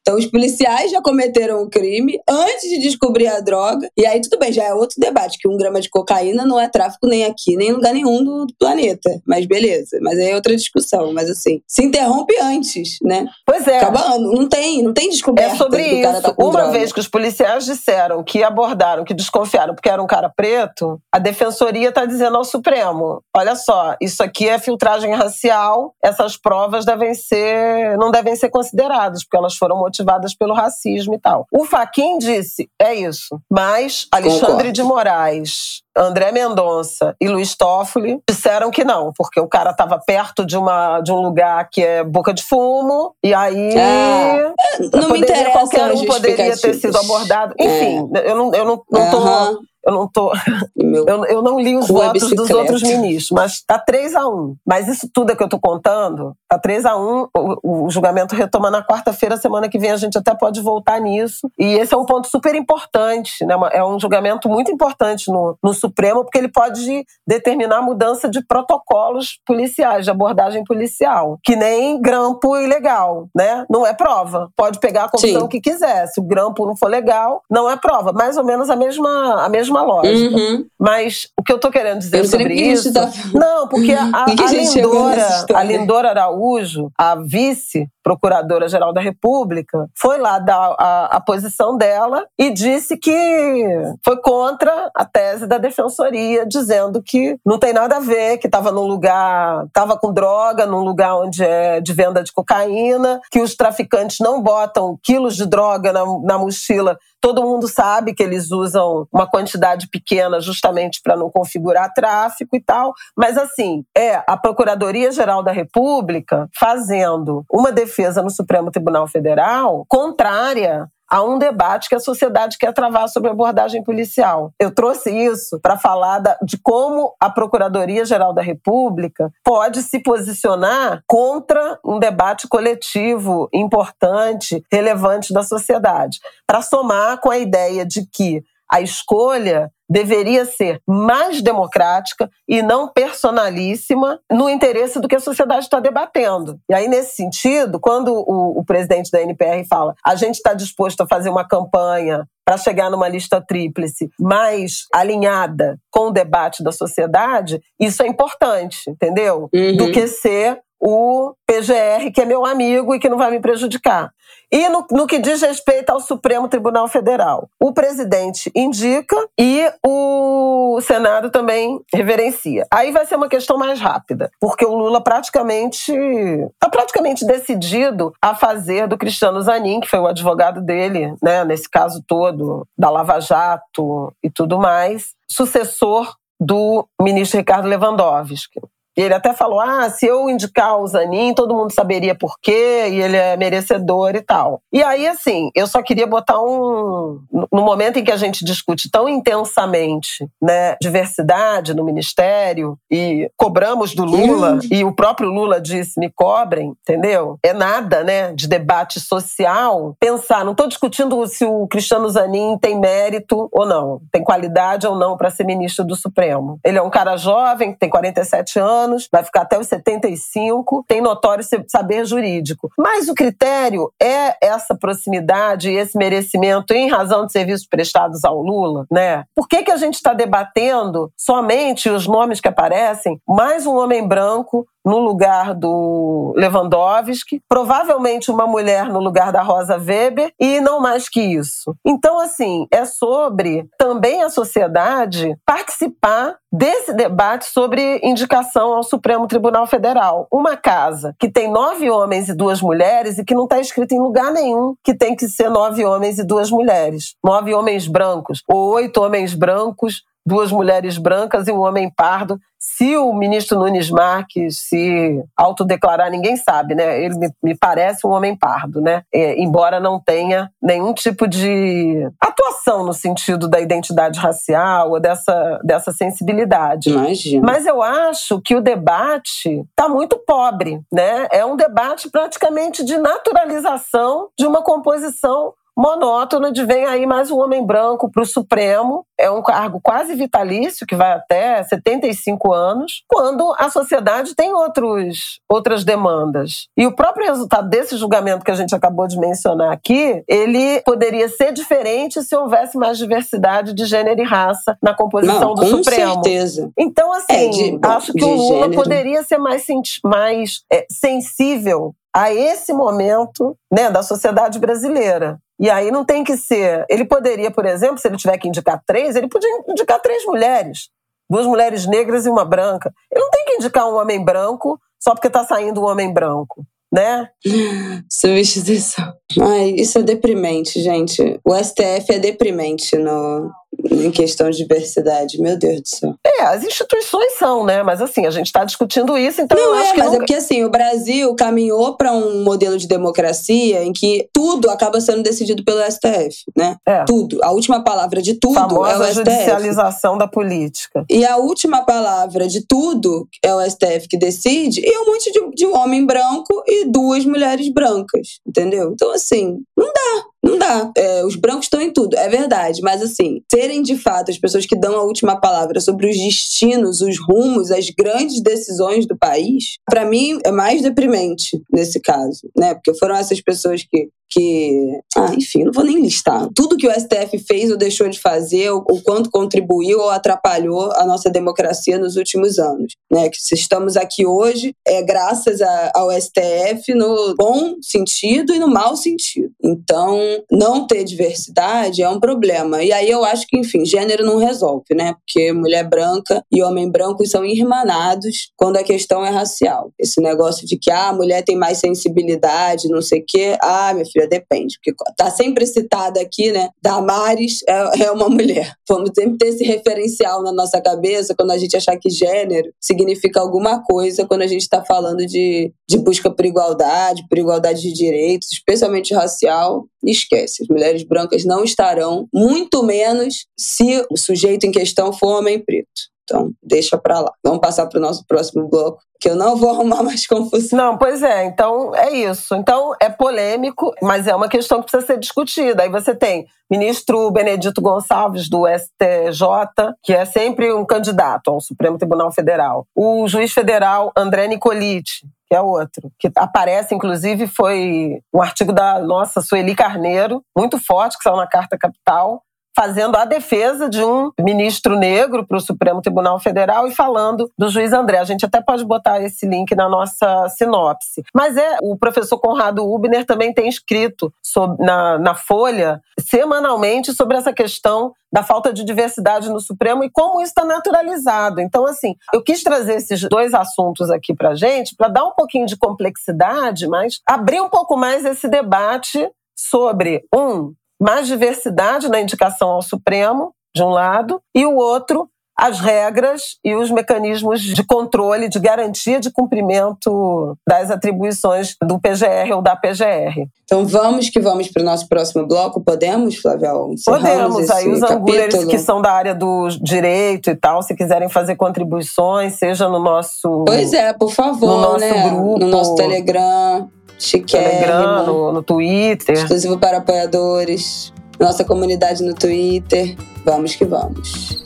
[0.06, 3.88] então, os policiais já cometeram o crime antes de descobrir a droga.
[3.96, 6.68] E aí, tudo bem, já é outro debate, que um grama de cocaína não é
[6.68, 9.20] tráfico nem aqui, nem em lugar nenhum do, planeta.
[9.26, 9.98] Mas beleza.
[10.00, 11.12] Mas aí é outra discussão.
[11.12, 13.26] Mas assim, se interrompe antes, né?
[13.44, 13.78] Pois é.
[13.78, 14.30] Acabando.
[14.30, 15.54] Não tem, não tem descoberta.
[15.54, 16.22] É sobre isso.
[16.22, 16.70] Tá Uma droga.
[16.70, 21.18] vez que os policiais disseram que abordaram, que desconfiaram porque era um cara preto, a
[21.18, 27.12] defensoria está dizendo ao Supremo: olha só, isso aqui é filtragem racial, essas provas devem
[27.12, 31.46] ser, não devem ser consideradas, porque elas foram motivadas motivadas pelo racismo e tal.
[31.50, 33.40] O Faquin disse, é isso.
[33.50, 34.72] Mas Alexandre Concordo.
[34.72, 40.44] de Moraes, André Mendonça e Luiz Toffoli disseram que não, porque o cara estava perto
[40.44, 43.74] de, uma, de um lugar que é boca de fumo, e aí.
[43.74, 44.52] É,
[44.92, 45.50] não me interessa.
[45.50, 47.54] Qualquer um poderia ter sido abordado.
[47.58, 48.30] Enfim, é.
[48.30, 49.60] eu não, eu não, não tô.
[49.86, 50.32] Eu não tô.
[50.76, 54.88] Eu, eu, não li os votos dos outros ministros, mas tá 3 a 1 Mas
[54.88, 58.70] isso tudo é que eu tô contando, tá 3 a 1 o, o julgamento retoma
[58.70, 61.48] na quarta-feira, semana que vem a gente até pode voltar nisso.
[61.58, 63.54] E esse é um ponto super importante, né?
[63.72, 68.44] É um julgamento muito importante no, no Supremo, porque ele pode determinar a mudança de
[68.44, 71.38] protocolos policiais, de abordagem policial.
[71.44, 73.64] Que nem grampo ilegal, né?
[73.70, 74.50] Não é prova.
[74.56, 75.48] Pode pegar a confissão Sim.
[75.48, 76.06] que quiser.
[76.08, 78.12] Se o grampo não for legal, não é prova.
[78.12, 80.36] Mais ou menos a mesma, a mesma mesma lógica.
[80.36, 80.66] Uhum.
[80.78, 82.92] Mas o que eu tô querendo dizer sobre isso.
[82.92, 83.10] Tá...
[83.34, 90.16] Não, porque a, a, a, Lindora, a Lindora Araújo, a vice Procuradora-Geral da República, foi
[90.16, 93.66] lá dar a, a, posição dela e disse que
[94.04, 98.70] foi contra a tese da defensoria, dizendo que não tem nada a ver, que estava
[98.70, 103.56] num lugar, estava com droga, num lugar onde é de venda de cocaína, que os
[103.56, 106.96] traficantes não botam quilos de droga na, na mochila.
[107.20, 112.62] Todo mundo sabe que eles usam uma quantidade pequena justamente para não configurar tráfico e
[112.62, 112.92] tal.
[113.16, 119.86] Mas, assim, é a Procuradoria-Geral da República fazendo uma defesa defesa no Supremo Tribunal Federal
[119.88, 124.52] contrária a um debate que a sociedade quer travar sobre abordagem policial.
[124.58, 131.02] Eu trouxe isso para falar da, de como a Procuradoria-Geral da República pode se posicionar
[131.06, 138.42] contra um debate coletivo importante, relevante da sociedade, para somar com a ideia de que
[138.68, 145.64] a escolha deveria ser mais democrática e não personalíssima no interesse do que a sociedade
[145.64, 146.58] está debatendo.
[146.68, 151.02] E aí, nesse sentido, quando o, o presidente da NPR fala a gente está disposto
[151.02, 156.70] a fazer uma campanha para chegar numa lista tríplice mais alinhada com o debate da
[156.70, 159.48] sociedade, isso é importante, entendeu?
[159.52, 159.76] Uhum.
[159.76, 164.10] Do que ser o PGR, que é meu amigo e que não vai me prejudicar.
[164.50, 170.80] E no, no, que diz respeito ao Supremo Tribunal Federal, o presidente indica e o
[170.80, 172.66] Senado também reverencia.
[172.70, 178.34] Aí vai ser uma questão mais rápida, porque o Lula praticamente está praticamente decidido a
[178.34, 183.20] fazer do Cristiano Zanin, que foi o advogado dele, né, nesse caso todo da Lava
[183.20, 188.60] Jato e tudo mais, sucessor do ministro Ricardo Lewandowski.
[188.96, 192.88] E ele até falou: ah, se eu indicar o Zanin, todo mundo saberia por quê,
[192.90, 194.60] e ele é merecedor e tal.
[194.72, 197.20] E aí, assim, eu só queria botar um.
[197.52, 203.94] No momento em que a gente discute tão intensamente né, diversidade no ministério, e cobramos
[203.94, 207.38] do Lula, e o próprio Lula disse: me cobrem, entendeu?
[207.42, 209.94] É nada, né, de debate social.
[210.00, 214.96] Pensar, não estou discutindo se o Cristiano Zanin tem mérito ou não, tem qualidade ou
[214.96, 216.58] não para ser ministro do Supremo.
[216.64, 221.00] Ele é um cara jovem, tem 47 anos anos, vai ficar até os 75, tem
[221.00, 222.70] notório saber jurídico.
[222.78, 228.40] Mas o critério é essa proximidade e esse merecimento em razão de serviços prestados ao
[228.40, 229.24] Lula, né?
[229.34, 233.20] Por que, que a gente está debatendo somente os nomes que aparecem?
[233.28, 239.76] Mais um homem branco no lugar do Lewandowski, provavelmente uma mulher no lugar da Rosa
[239.76, 241.74] Weber e não mais que isso.
[241.84, 249.66] Então, assim, é sobre também a sociedade participar desse debate sobre indicação ao Supremo Tribunal
[249.66, 250.28] Federal.
[250.30, 254.00] Uma casa que tem nove homens e duas mulheres e que não está escrito em
[254.00, 257.14] lugar nenhum que tem que ser nove homens e duas mulheres.
[257.24, 262.38] Nove homens brancos ou oito homens brancos duas mulheres brancas e um homem pardo.
[262.58, 267.00] Se o ministro Nunes Marques se autodeclarar, ninguém sabe, né?
[267.00, 269.02] Ele me parece um homem pardo, né?
[269.14, 275.60] É, embora não tenha nenhum tipo de atuação no sentido da identidade racial ou dessa,
[275.62, 276.90] dessa sensibilidade.
[276.90, 277.46] Imagina.
[277.46, 281.28] Mas eu acho que o debate está muito pobre, né?
[281.30, 287.38] É um debate praticamente de naturalização de uma composição monótono de vem aí mais um
[287.38, 289.04] homem branco para o Supremo.
[289.18, 295.40] É um cargo quase vitalício, que vai até 75 anos, quando a sociedade tem outros,
[295.50, 296.68] outras demandas.
[296.76, 301.28] E o próprio resultado desse julgamento que a gente acabou de mencionar aqui, ele poderia
[301.28, 305.66] ser diferente se houvesse mais diversidade de gênero e raça na composição Não, do com
[305.82, 306.14] Supremo.
[306.14, 306.70] certeza.
[306.78, 308.82] Então, assim, É, de- acho que o Lula gênero.
[308.82, 309.64] poderia ser mais,
[310.04, 315.38] mais é, sensível a esse momento né, da sociedade brasileira.
[315.60, 316.86] E aí não tem que ser.
[316.88, 320.88] Ele poderia, por exemplo, se ele tiver que indicar três, ele podia indicar três mulheres.
[321.28, 322.90] Duas mulheres negras e uma branca.
[323.12, 326.64] Ele não tem que indicar um homem branco só porque está saindo um homem branco.
[326.90, 327.28] Né?
[328.10, 329.12] Substituição.
[329.38, 331.38] Ai, isso é deprimente, gente.
[331.44, 333.50] O STF é deprimente no,
[333.90, 335.40] em questão de diversidade.
[335.40, 336.14] Meu Deus do céu.
[336.24, 337.82] É, as instituições são, né?
[337.82, 340.10] Mas assim, a gente está discutindo isso, então eu Não acho é, que mas é
[340.10, 340.18] nunca...
[340.18, 345.22] porque assim, o Brasil caminhou para um modelo de democracia em que tudo acaba sendo
[345.22, 346.76] decidido pelo STF, né?
[346.86, 347.04] É.
[347.04, 347.38] Tudo.
[347.42, 349.14] A última palavra de tudo é o famosa STF.
[349.14, 351.04] judicialização da política.
[351.10, 355.50] E a última palavra de tudo é o STF que decide, e um monte de,
[355.54, 358.90] de homem branco e duas mulheres brancas, entendeu?
[358.92, 360.24] Então, assim, não dá.
[360.46, 360.92] Não dá.
[360.96, 362.80] É, os brancos estão em tudo, é verdade.
[362.82, 367.00] Mas, assim, serem de fato as pessoas que dão a última palavra sobre os destinos,
[367.00, 372.74] os rumos, as grandes decisões do país, para mim é mais deprimente nesse caso, né?
[372.74, 376.48] Porque foram essas pessoas que que, ah, enfim, não vou nem listar.
[376.54, 381.04] Tudo que o STF fez ou deixou de fazer, ou quanto contribuiu ou atrapalhou a
[381.04, 383.28] nossa democracia nos últimos anos, né?
[383.28, 388.68] Que se estamos aqui hoje é graças a, ao STF no bom sentido e no
[388.68, 389.50] mau sentido.
[389.62, 390.18] Então,
[390.50, 392.82] não ter diversidade é um problema.
[392.82, 395.14] E aí eu acho que, enfim, gênero não resolve, né?
[395.14, 399.92] Porque mulher branca e homem branco são irmanados quando a questão é racial.
[399.98, 403.56] Esse negócio de que ah, a mulher tem mais sensibilidade, não sei o quê.
[403.60, 404.76] Ah, minha filha, depende.
[404.76, 406.68] Porque tá sempre citada aqui, né?
[406.82, 408.74] Damares é, é uma mulher.
[408.88, 413.40] Vamos sempre ter esse referencial na nossa cabeça quando a gente achar que gênero significa
[413.40, 417.92] alguma coisa quando a gente está falando de, de busca por igualdade, por igualdade de
[417.92, 419.86] direitos, especialmente racial.
[420.04, 425.58] Esquece, as mulheres brancas não estarão, muito menos se o sujeito em questão for homem
[425.58, 426.15] preto.
[426.28, 427.32] Então, deixa pra lá.
[427.42, 430.76] Vamos passar para o nosso próximo bloco, que eu não vou arrumar mais confusão.
[430.76, 432.54] Não, pois é, então é isso.
[432.56, 435.84] Então é polêmico, mas é uma questão que precisa ser discutida.
[435.84, 441.96] Aí você tem ministro Benedito Gonçalves, do STJ, que é sempre um candidato ao Supremo
[441.96, 442.86] Tribunal Federal.
[442.94, 448.98] O juiz federal André Nicoliti, que é outro, que aparece, inclusive, foi um artigo da
[448.98, 452.42] nossa Sueli Carneiro, muito forte, que saiu na Carta Capital,
[452.76, 457.70] fazendo a defesa de um ministro negro para o Supremo Tribunal Federal e falando do
[457.70, 458.18] juiz André.
[458.18, 461.22] A gente até pode botar esse link na nossa sinopse.
[461.34, 467.38] Mas é o professor Conrado Ubner também tem escrito sobre, na, na Folha semanalmente sobre
[467.38, 471.60] essa questão da falta de diversidade no Supremo e como isso está naturalizado.
[471.60, 475.64] Então, assim, eu quis trazer esses dois assuntos aqui para gente para dar um pouquinho
[475.64, 482.70] de complexidade, mas abrir um pouco mais esse debate sobre um mais diversidade na indicação
[482.70, 485.28] ao Supremo, de um lado, e o outro,
[485.58, 492.52] as regras e os mecanismos de controle, de garantia de cumprimento das atribuições do PGR
[492.54, 493.48] ou da PGR.
[493.64, 495.80] Então vamos que vamos para o nosso próximo bloco.
[495.80, 496.94] Podemos, Flávio?
[497.04, 497.70] Podemos.
[497.70, 502.58] Aí os angulares que são da área do direito e tal, se quiserem fazer contribuições,
[502.58, 505.30] seja no nosso, Pois é, por favor, no nosso né?
[505.30, 505.58] grupo.
[505.58, 509.34] No nosso Telegram, chiquérrimo, Telegram, no, no Twitter.
[509.34, 513.16] exclusivo para apoiadores, nossa comunidade no Twitter.
[513.44, 514.62] Vamos que vamos.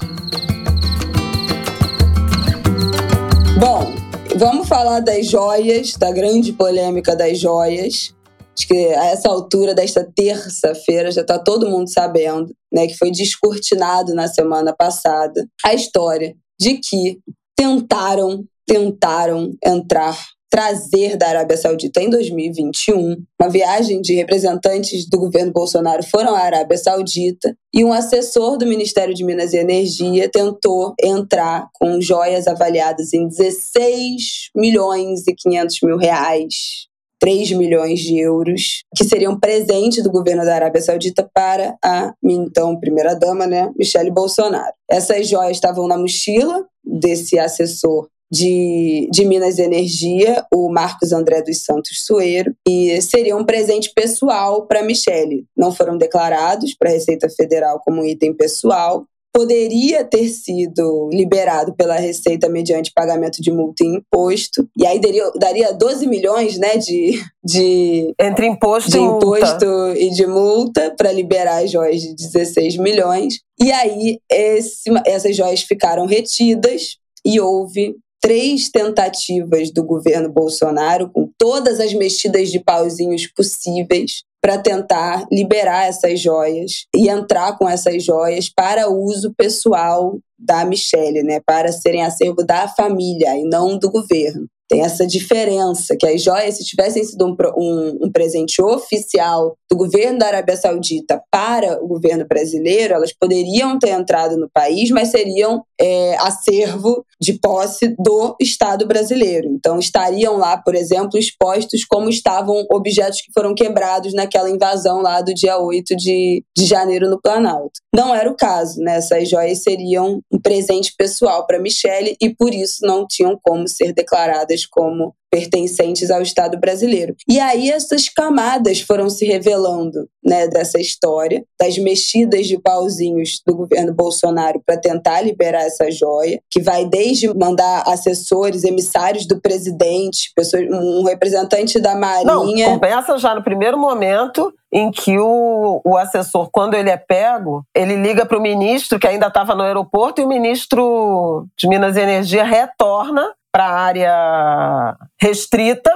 [3.59, 3.93] Bom,
[4.37, 8.15] vamos falar das joias, da grande polêmica das joias.
[8.57, 13.11] Acho que a essa altura desta terça-feira já está todo mundo sabendo, né, que foi
[13.11, 17.19] descortinado na semana passada a história de que
[17.57, 20.17] tentaram, tentaram entrar
[20.51, 23.25] trazer da Arábia Saudita em 2021.
[23.41, 28.67] Uma viagem de representantes do governo Bolsonaro foram à Arábia Saudita e um assessor do
[28.67, 35.79] Ministério de Minas e Energia tentou entrar com joias avaliadas em 16 milhões e 500
[35.85, 41.77] mil reais 3 milhões de euros, que seriam presente do governo da Arábia Saudita para
[41.85, 44.73] a então primeira-dama, né, Michele Bolsonaro.
[44.91, 51.65] Essas joias estavam na mochila desse assessor de, de Minas Energia, o Marcos André dos
[51.65, 55.45] Santos Sueiro, e seria um presente pessoal para Michele.
[55.57, 61.97] Não foram declarados para a Receita Federal como item pessoal, poderia ter sido liberado pela
[61.97, 64.69] Receita mediante pagamento de multa e imposto.
[64.77, 69.99] E aí daria, daria 12 milhões né, de, de, Entre imposto, de e, imposto multa.
[69.99, 73.41] e de multa para liberar as joias de 16 milhões.
[73.61, 81.31] E aí esse, essas joias ficaram retidas e houve três tentativas do governo Bolsonaro, com
[81.39, 88.03] todas as mexidas de pauzinhos possíveis, para tentar liberar essas joias e entrar com essas
[88.03, 93.91] joias para uso pessoal da Michelle, né, para serem acervo da família e não do
[93.91, 94.49] governo.
[94.71, 99.77] Tem essa diferença, que as joias, se tivessem sido um, um, um, presente oficial do
[99.77, 105.09] governo da Arábia Saudita para o governo brasileiro, elas poderiam ter entrado no país, mas
[105.09, 109.49] seriam é, acervo de posse do Estado brasileiro.
[109.49, 115.21] Então, estariam lá, por exemplo, expostos como estavam objetos que foram quebrados naquela invasão lá
[115.21, 117.81] do dia 8 de, de janeiro no Planalto.
[117.93, 118.99] Não era o caso, né?
[118.99, 123.93] Essas joias seriam um presente pessoal para Michele e, por isso, não tinham como ser
[123.93, 127.15] declaradas como pertencentes ao Estado brasileiro.
[127.29, 133.55] E aí essas camadas foram se revelando, né, dessa história, das mexidas de pauzinhos do
[133.55, 140.33] governo Bolsonaro para tentar liberar essa joia, que vai desde mandar assessores, emissários do presidente,
[140.35, 142.69] pessoas, um representante da Marinha.
[142.69, 147.65] Não, começa já no primeiro momento em que o, o assessor, quando ele é pego,
[147.75, 151.97] ele liga para o ministro que ainda estava no aeroporto e o ministro de Minas
[151.97, 155.93] e Energia retorna para a área restrita,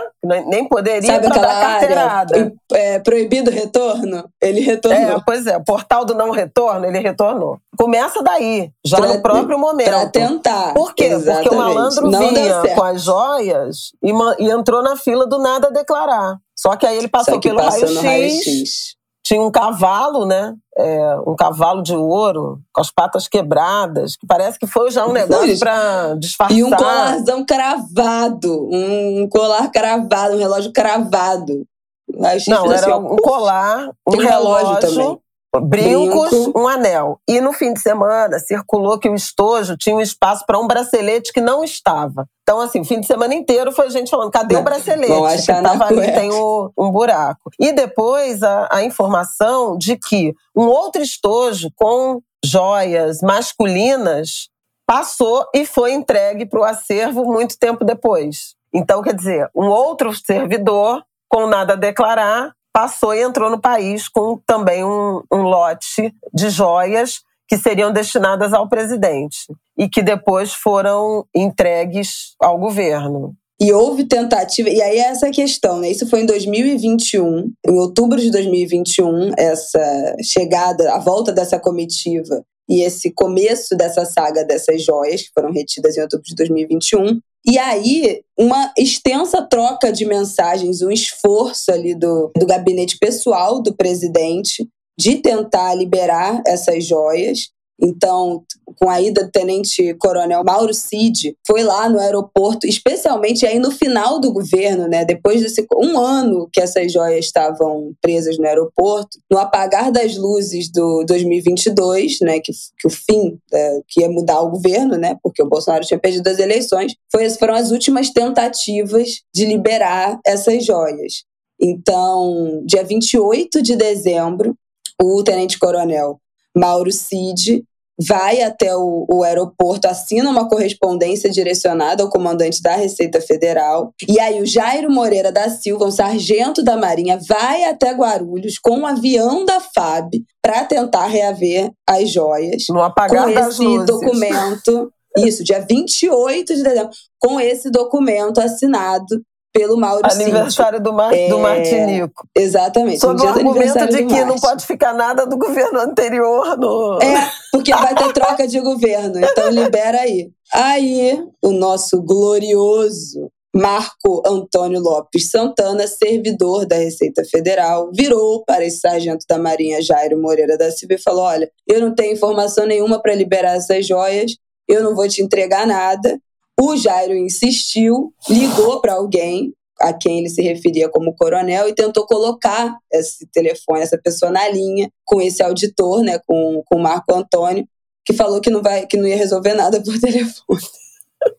[0.46, 2.37] nem poderia Sabe dar carteirada.
[2.37, 4.28] área é, proibido retorno?
[4.40, 5.16] Ele retornou.
[5.18, 7.58] É, pois é, o portal do não retorno, ele retornou.
[7.76, 9.88] Começa daí, já Pra- no próprio momento.
[9.90, 10.74] Para tentar.
[10.74, 11.04] Por quê?
[11.10, 11.54] Porque Exatamente.
[11.54, 14.12] o malandro Não vinha com as joias e,
[14.44, 16.37] e entrou na fila do nada a declarar.
[16.56, 18.93] Só que aí ele passou pelo raio-x.
[19.24, 20.54] Tinha um cavalo, né?
[20.76, 25.12] É, um cavalo de ouro, com as patas quebradas, que parece que foi já um
[25.12, 26.56] negócio para disfarçar.
[26.56, 28.68] E um colarzão cravado.
[28.70, 31.64] Um colar cravado, um relógio cravado.
[32.06, 35.18] Não, assim, era ó, um colar, um relógio relógio, também.
[35.61, 36.59] Brincos, Brinco.
[36.59, 37.19] um anel.
[37.29, 41.33] E no fim de semana circulou que o estojo tinha um espaço para um bracelete
[41.33, 42.27] que não estava.
[42.43, 45.09] Então, assim, o fim de semana inteiro foi gente falando: cadê o Não, bracelete?
[45.12, 46.21] vão achar que tava ali, cueca.
[46.21, 47.51] tem o- um buraco.
[47.61, 54.49] E depois a, a informação de que um outro estojo com joias masculinas
[54.87, 58.55] passou e foi entregue para o acervo muito tempo depois.
[58.73, 64.08] Então, quer dizer, um outro servidor, com nada a declarar, passou e entrou no país
[64.08, 69.46] com também um, um lote de joias que seriam destinadas ao presidente
[69.78, 73.34] e que depois foram entregues ao governo.
[73.60, 75.88] E houve tentativa, e aí é essa questão, né?
[75.88, 82.83] Isso foi em 2021, em outubro de 2021, essa chegada, a volta dessa comitiva e
[82.83, 87.20] esse começo dessa saga dessas joias, que foram retidas em outubro de 2021.
[87.46, 93.77] E aí, uma extensa troca de mensagens, um esforço ali do, do gabinete pessoal do
[93.77, 94.66] presidente
[94.98, 97.50] de tentar liberar essas joias.
[97.80, 98.44] Então,
[98.76, 103.70] com a ida do tenente coronel Mauro Cid, foi lá no aeroporto, especialmente aí no
[103.70, 105.04] final do governo, né?
[105.04, 110.70] Depois desse um ano que essas joias estavam presas no aeroporto, no apagar das luzes
[110.70, 112.38] do 2022, né?
[112.40, 115.16] Que, que o fim é, que ia mudar o governo, né?
[115.22, 120.64] Porque o Bolsonaro tinha perdido as eleições, foi, foram as últimas tentativas de liberar essas
[120.64, 121.24] joias.
[121.60, 124.56] Então, dia 28 de dezembro,
[125.00, 126.20] o tenente-coronel
[126.57, 127.64] Mauro Cid
[128.01, 133.93] vai até o, o, aeroporto, assina uma correspondência direcionada ao comandante da Receita Federal.
[134.09, 138.79] E aí o Jairo Moreira da Silva, um sargento da Marinha, vai até Guarulhos com
[138.79, 140.11] um avião da FAB
[140.43, 142.64] para tentar reaver as joias.
[142.69, 143.87] No apagar com esse luzes.
[143.87, 144.93] documento.
[145.17, 146.90] Isso, dia 28 de dezembro,
[147.21, 149.23] com esse documento assinado
[149.55, 150.03] pelo Mauro.
[150.05, 152.29] Aniversário do, Mar É, do Martinico.
[152.37, 152.99] Exatamente.
[152.99, 156.99] Sob o argumento de que não pode ficar nada do governo anterior no.
[157.01, 160.29] É, porque vai ter troca de governo, então libera aí.
[160.53, 168.81] Aí, o nosso glorioso Marco Antônio Lopes Santana, servidor da Receita Federal, virou para esse
[168.81, 173.01] sargento da Marinha Jairo Moreira da Silva e falou: Olha, eu não tenho informação nenhuma
[173.01, 174.37] para liberar essas joias,
[174.69, 176.19] eu não vou te entregar nada.
[176.61, 182.07] O Jairo insistiu, ligou para alguém, a quem ele se referia como coronel e tentou
[182.07, 187.12] colocar esse telefone, essa pessoa na linha com esse auditor, né, com, com o Marco
[187.14, 187.67] Antônio,
[188.05, 190.62] que falou que não, vai, que não ia resolver nada por telefone.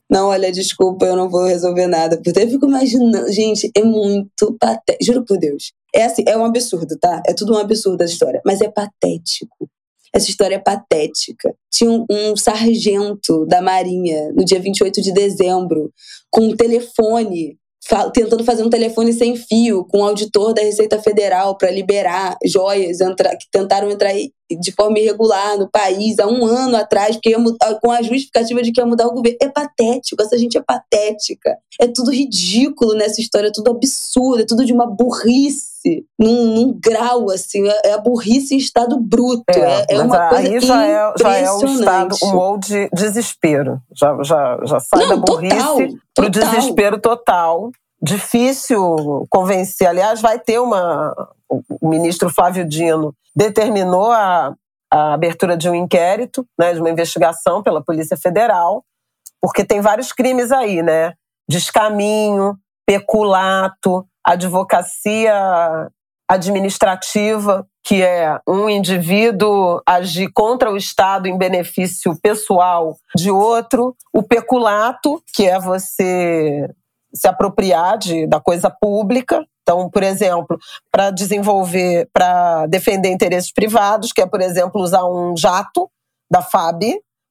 [0.10, 2.20] Não, olha, desculpa, eu não vou resolver nada.
[2.22, 3.32] Porque eu fico imaginando.
[3.32, 5.04] Gente, é muito patético.
[5.04, 5.74] Juro por Deus.
[5.94, 7.22] É assim, é um absurdo, tá?
[7.28, 8.42] É tudo um absurdo essa história.
[8.44, 9.70] Mas é patético.
[10.16, 11.54] Essa história é patética.
[11.70, 15.92] Tinha um, um sargento da Marinha, no dia 28 de dezembro,
[16.32, 17.58] com um telefone
[18.14, 23.00] tentando fazer um telefone sem fio com o auditor da Receita Federal para liberar joias
[23.00, 27.80] entra, que tentaram entrar de forma irregular no país há um ano atrás, porque mudar,
[27.80, 29.38] com a justificativa de que ia mudar o governo.
[29.40, 31.58] É patético, essa gente é patética.
[31.80, 35.75] É tudo ridículo nessa história, é tudo absurdo, é tudo de uma burrice.
[36.18, 39.44] Num, num grau, assim, é, é a burrice em estado bruto.
[39.50, 42.90] É, é, é uma coisa aí já é, já é um estado, um ou de
[42.94, 43.80] desespero.
[43.96, 45.78] Já, já, já sai Não, da burrice total,
[46.16, 46.52] pro total.
[46.52, 47.72] desespero total
[48.02, 49.88] difícil convencer.
[49.88, 51.14] Aliás, vai ter uma.
[51.50, 54.56] O ministro Flávio Dino determinou a,
[54.92, 58.84] a abertura de um inquérito, né, de uma investigação pela Polícia Federal,
[59.42, 61.14] porque tem vários crimes aí, né?
[61.50, 65.34] Descaminho, peculato, advocacia
[66.28, 74.24] administrativa, que é um indivíduo agir contra o Estado em benefício pessoal de outro, o
[74.24, 76.68] peculato, que é você
[77.14, 79.46] se apropriar de, da coisa pública.
[79.62, 80.58] Então, por exemplo,
[80.92, 85.90] para desenvolver, para defender interesses privados, que é, por exemplo, usar um jato
[86.30, 86.82] da FAB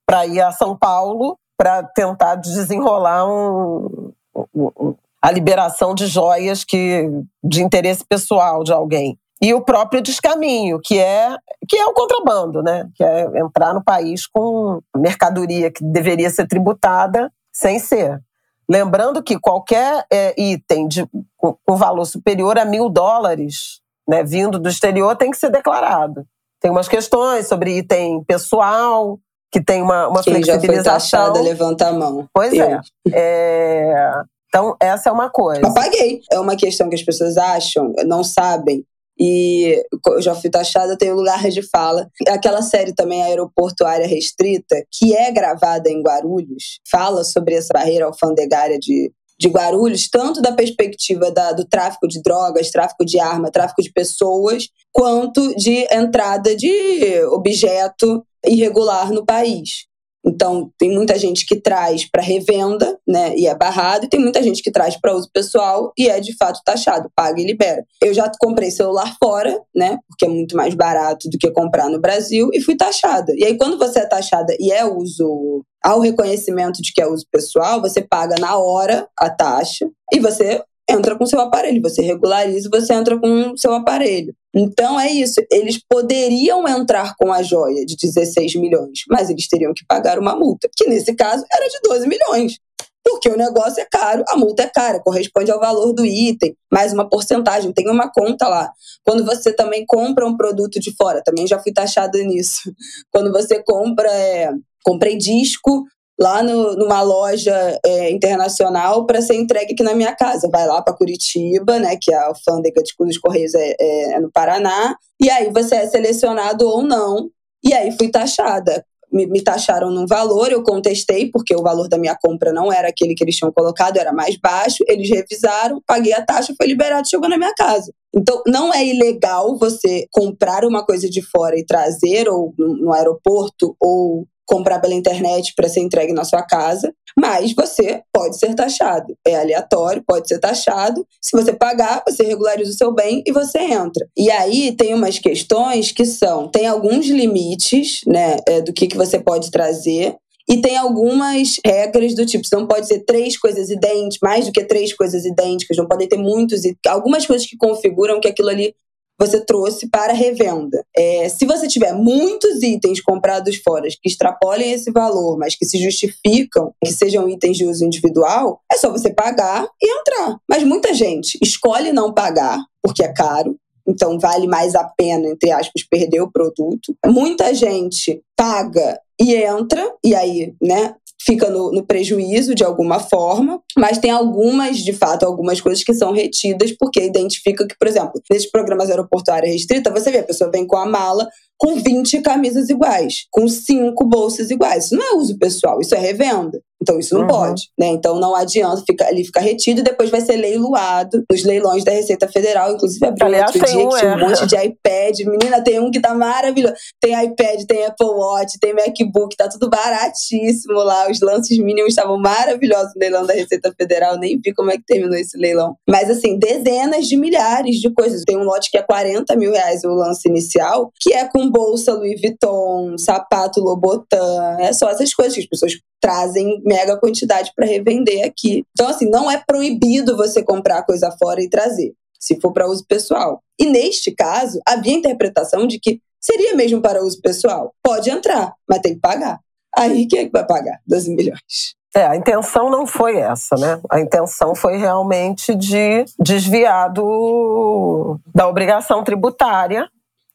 [0.07, 4.13] para ir a São Paulo para tentar desenrolar um,
[4.55, 4.95] um,
[5.25, 7.09] a liberação de joias que,
[7.43, 9.19] de interesse pessoal de alguém.
[9.41, 11.35] E o próprio descaminho, que é,
[11.67, 12.87] que é o contrabando, né?
[12.95, 18.21] que é entrar no país com mercadoria que deveria ser tributada sem ser.
[18.69, 21.09] Lembrando que qualquer é, item de,
[21.39, 26.27] com, com, valor superior a mil dólares, né, vindo do exterior, tem que ser declarado.
[26.61, 29.19] Tem umas questões sobre item pessoal,
[29.51, 30.85] que tem uma, uma Quem flexibilização.
[30.85, 32.29] já foi taxada, levanta a mão.
[32.33, 32.79] Pois é.
[33.11, 34.25] é.
[34.55, 35.63] Então, essa é uma coisa.
[35.63, 36.21] Eu paguei.
[36.31, 38.87] É uma questão que as pessoas acham, não sabem,
[39.19, 42.09] e eu já fui taxada, tenho lugar de fala.
[42.29, 48.07] Aquela série também, Aeroporto Área Restrita, que é gravada em Guarulhos, fala sobre essa barreira
[48.07, 53.51] alfandegária de, de Guarulhos, tanto da perspectiva da, do tráfico de drogas, tráfico de arma,
[53.51, 59.87] tráfico de pessoas, quanto de entrada de objeto irregular no país.
[60.27, 64.43] Então, tem muita gente que traz para revenda, né, e é barrado, e tem muita
[64.43, 67.85] gente que traz para uso pessoal e é de fato taxado, paga e libera.
[68.03, 72.01] Eu já comprei celular fora, né, porque é muito mais barato do que comprar no
[72.01, 73.33] Brasil, e fui taxada.
[73.37, 77.27] E aí, quando você é taxada e é uso, ao reconhecimento de que é uso
[77.31, 82.69] pessoal, você paga na hora a taxa e você entra com seu aparelho, você regulariza,
[82.71, 84.35] você entra com seu aparelho.
[84.55, 89.73] Então é isso, eles poderiam entrar com a joia de 16 milhões, mas eles teriam
[89.75, 92.59] que pagar uma multa, que nesse caso era de 12 milhões.
[93.07, 96.93] Porque o negócio é caro, a multa é cara, corresponde ao valor do item, mais
[96.93, 98.71] uma porcentagem, tem uma conta lá.
[99.05, 102.73] Quando você também compra um produto de fora, também já fui taxada nisso.
[103.13, 104.51] Quando você compra, é,
[104.83, 105.85] comprei disco,
[106.19, 110.49] lá no, numa loja é, internacional para ser entregue aqui na minha casa.
[110.51, 114.31] Vai lá para Curitiba, né, que a alfândega de dos Correios é, é, é, no
[114.31, 117.29] Paraná, e aí você é selecionado ou não.
[117.65, 118.85] E aí fui taxada.
[119.13, 122.89] Me, me taxaram num valor, eu contestei, porque o valor da minha compra não era
[122.89, 124.83] aquele que eles tinham colocado, era mais baixo.
[124.89, 127.93] Eles revisaram, paguei a taxa, foi liberado, chegou na minha casa.
[128.15, 133.77] Então, não é ilegal você comprar uma coisa de fora e trazer, ou no aeroporto,
[133.81, 139.17] ou comprar pela internet para ser entregue na sua casa, mas você pode ser taxado.
[139.27, 141.07] É aleatório, pode ser taxado.
[141.21, 144.07] Se você pagar, você regulariza o seu bem e você entra.
[144.17, 148.97] E aí tem umas questões que são, tem alguns limites, né, é, do que, que
[148.97, 150.17] você pode trazer.
[150.49, 154.63] E tem algumas regras do tipo, não pode ser três coisas idênticas, mais do que
[154.63, 158.75] três coisas idênticas, não podem ter muitos, algumas coisas que configuram que aquilo ali
[159.19, 160.85] você trouxe para revenda.
[160.97, 165.79] É, se você tiver muitos itens comprados fora que extrapolem esse valor, mas que se
[165.79, 170.39] justificam que sejam itens de uso individual, é só você pagar e entrar.
[170.49, 173.57] Mas muita gente escolhe não pagar porque é caro,
[173.87, 176.97] então vale mais a pena, entre aspas, perder o produto.
[177.07, 180.95] Muita gente paga e entra, e aí, né,
[181.25, 185.95] fica no, no, prejuízo de alguma forma, mas tem algumas, de fato, algumas coisas que
[185.95, 190.51] são retidas porque identifica que, por exemplo, nesses programas aeroportuária restrita, você vê a pessoa
[190.51, 194.87] vem com a mala com 20 camisas iguais, com cinco bolsas iguais.
[194.87, 196.61] Isso não é uso pessoal, isso é revenda.
[196.85, 197.29] Então isso não uhum.
[197.29, 197.87] pode, né?
[197.87, 201.91] Então não adianta ficar ali ficar retido e depois vai ser leiloado nos leilões da
[201.91, 202.73] Receita Federal.
[202.73, 204.15] Inclusive abriu Aliás, outro dia um, que tinha é.
[204.15, 205.19] um monte de iPad.
[205.21, 206.75] Menina, tem um que tá maravilhoso.
[207.01, 211.11] Tem iPad, tem Apple Watch, tem MacBook, tá tudo baratíssimo lá.
[211.11, 214.19] Os lances mínimos estavam maravilhosos no leilão da Receita Federal.
[214.19, 215.75] Nem vi como é que terminou esse leilão.
[215.89, 218.23] Mas assim, dezenas de milhares de coisas.
[218.27, 221.95] Tem um lote que é 40 mil reais o lance inicial, que é com bolsa
[221.95, 224.57] Louis Vuitton, sapato Lobotan.
[224.59, 225.73] É só essas coisas que as pessoas
[226.05, 228.63] trazem mega quantidade para revender aqui.
[228.73, 232.85] Então, assim, não é proibido você comprar coisa fora e trazer, se for para uso
[232.87, 233.43] pessoal.
[233.59, 237.73] E neste caso, havia interpretação de que seria mesmo para uso pessoal.
[237.83, 239.41] Pode entrar, mas tem que pagar.
[239.75, 241.75] Aí quem é que vai pagar 12 milhões?
[241.97, 243.81] É, a intenção não foi essa, né?
[243.91, 249.89] A intenção foi realmente de desviar do, da obrigação tributária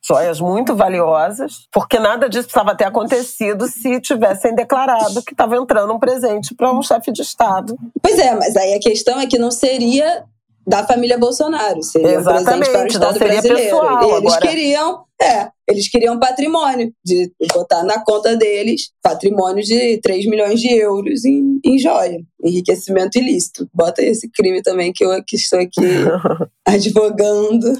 [0.09, 5.93] joias muito valiosas, porque nada disso precisava ter acontecido se tivessem declarado que estava entrando
[5.93, 7.77] um presente para um chefe de Estado.
[8.01, 10.23] Pois é, mas aí a questão é que não seria
[10.65, 13.63] da família Bolsonaro, seria Exatamente, um presente para o Estado brasileiro.
[13.63, 14.47] Pessoal, eles agora...
[14.47, 20.71] queriam, é, eles queriam patrimônio, de botar na conta deles patrimônio de 3 milhões de
[20.73, 23.67] euros em, em joia, enriquecimento ilícito.
[23.73, 25.81] Bota esse crime também que eu que estou aqui
[26.67, 27.73] advogando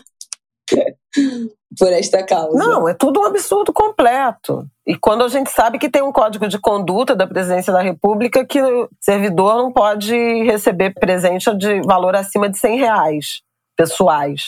[1.77, 2.57] por esta causa.
[2.57, 4.65] Não, é tudo um absurdo completo.
[4.87, 8.45] E quando a gente sabe que tem um código de conduta da presidência da República
[8.45, 13.41] que o servidor não pode receber presente de valor acima de 100 reais
[13.77, 14.41] pessoais,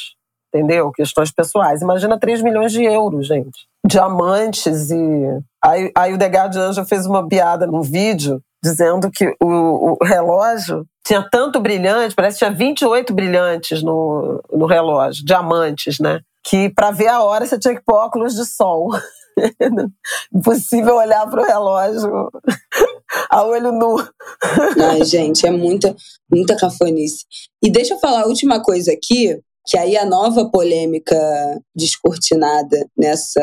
[0.54, 0.92] entendeu?
[0.92, 1.82] Questões pessoais.
[1.82, 3.68] Imagina 3 milhões de euros, gente.
[3.86, 5.40] Diamantes e...
[5.64, 10.06] Aí, aí o Degar de Anjo fez uma piada num vídeo dizendo que o, o,
[10.06, 16.20] relógio tinha tanto brilhante, parece que tinha 28 brilhantes no, no relógio, diamantes, né?
[16.44, 18.90] Que para ver a hora você tinha que pôr óculos de sol.
[20.34, 22.30] Impossível olhar para o relógio
[23.30, 23.96] a olho nu.
[24.90, 25.96] Ai, gente, é muita,
[26.30, 27.26] muita cafonice.
[27.64, 31.16] E deixa eu falar a última coisa aqui, que aí a nova polêmica
[31.76, 33.42] descortinada nessa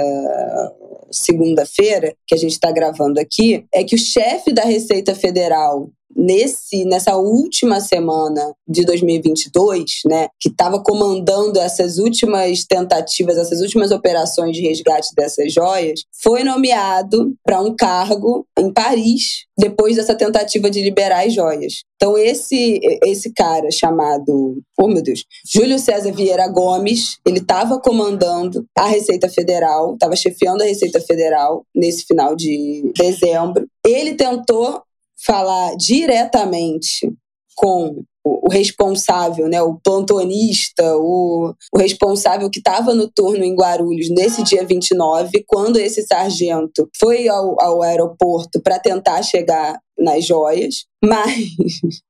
[1.11, 6.85] segunda-feira, que a gente está gravando aqui, é que o chefe da Receita Federal nesse
[6.85, 14.57] nessa última semana de 2022, né, que estava comandando essas últimas tentativas, essas últimas operações
[14.57, 20.83] de resgate dessas joias, foi nomeado para um cargo em Paris depois dessa tentativa de
[20.83, 21.83] liberar as joias.
[21.97, 28.65] Então esse esse cara chamado, oh meu Deus, Júlio César Vieira Gomes, ele estava comandando
[28.77, 33.67] a Receita Federal, estava chefiando a Receita Federal nesse final de dezembro.
[33.85, 34.83] Ele tentou
[35.25, 37.13] falar diretamente
[37.57, 44.11] com o responsável, né, o plantonista, o, o responsável que estava no turno em Guarulhos
[44.11, 50.85] nesse dia 29, quando esse sargento foi ao, ao aeroporto para tentar chegar nas joias,
[51.03, 51.49] mas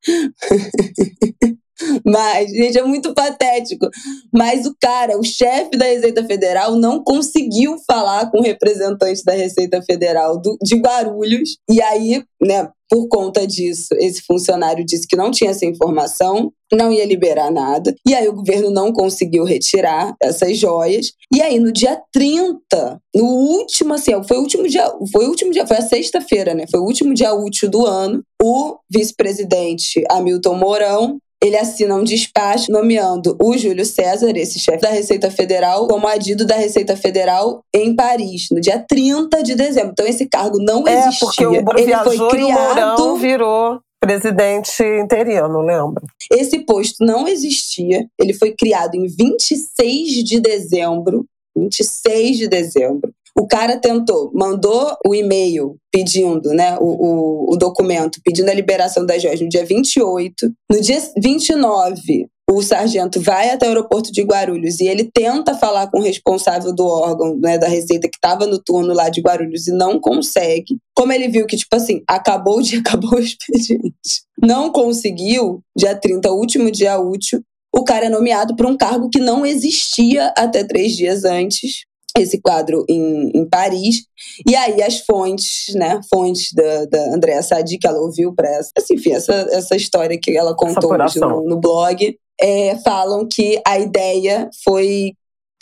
[2.05, 3.89] Mas, gente, é muito patético.
[4.33, 9.33] Mas o cara, o chefe da Receita Federal, não conseguiu falar com o representante da
[9.33, 11.59] Receita Federal do, de Guarulhos.
[11.71, 16.93] E aí, né, por conta disso, esse funcionário disse que não tinha essa informação, não
[16.93, 17.95] ia liberar nada.
[18.07, 21.13] E aí o governo não conseguiu retirar essas joias.
[21.33, 25.53] E aí no dia 30, no último assim, foi o último dia, foi o último
[25.53, 26.65] dia, foi a sexta-feira, né?
[26.71, 28.23] Foi o último dia útil do ano.
[28.43, 34.91] O vice-presidente Hamilton Mourão ele assina um despacho nomeando o Júlio César, esse chefe da
[34.91, 39.93] Receita Federal, como adido da Receita Federal em Paris, no dia 30 de dezembro.
[39.93, 41.27] Então esse cargo não é, existia.
[41.27, 46.03] porque o ele viajou foi criado, e o virou presidente interino, lembra?
[46.33, 48.07] Esse posto não existia.
[48.19, 51.27] Ele foi criado em 26 de dezembro
[51.59, 53.13] 26 de dezembro.
[53.39, 59.07] O cara tentou, mandou o e-mail pedindo, né, o, o, o documento, pedindo a liberação
[59.07, 60.53] das joias no dia 28.
[60.69, 65.89] No dia 29, o sargento vai até o aeroporto de Guarulhos e ele tenta falar
[65.89, 69.69] com o responsável do órgão, né, da Receita, que estava no turno lá de Guarulhos
[69.69, 70.77] e não consegue.
[70.93, 74.23] Como ele viu que, tipo assim, acabou o dia, acabou o expediente.
[74.43, 77.41] Não conseguiu, dia 30, último dia útil,
[77.73, 81.85] o cara é nomeado para um cargo que não existia até três dias antes,
[82.17, 84.05] esse quadro em, em Paris.
[84.47, 86.01] E aí as fontes, né?
[86.13, 90.19] Fontes da, da Andréa Sadi, que ela ouviu para essa, assim, enfim, essa, essa história
[90.21, 95.13] que ela contou no, no, blog, é, falam que a ideia foi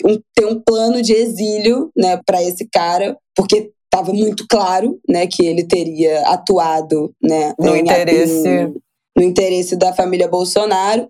[0.05, 5.27] um, ter um plano de exílio, né, para esse cara, porque estava muito claro, né,
[5.27, 8.73] que ele teria atuado, né, no interesse
[9.17, 11.09] no interesse da família Bolsonaro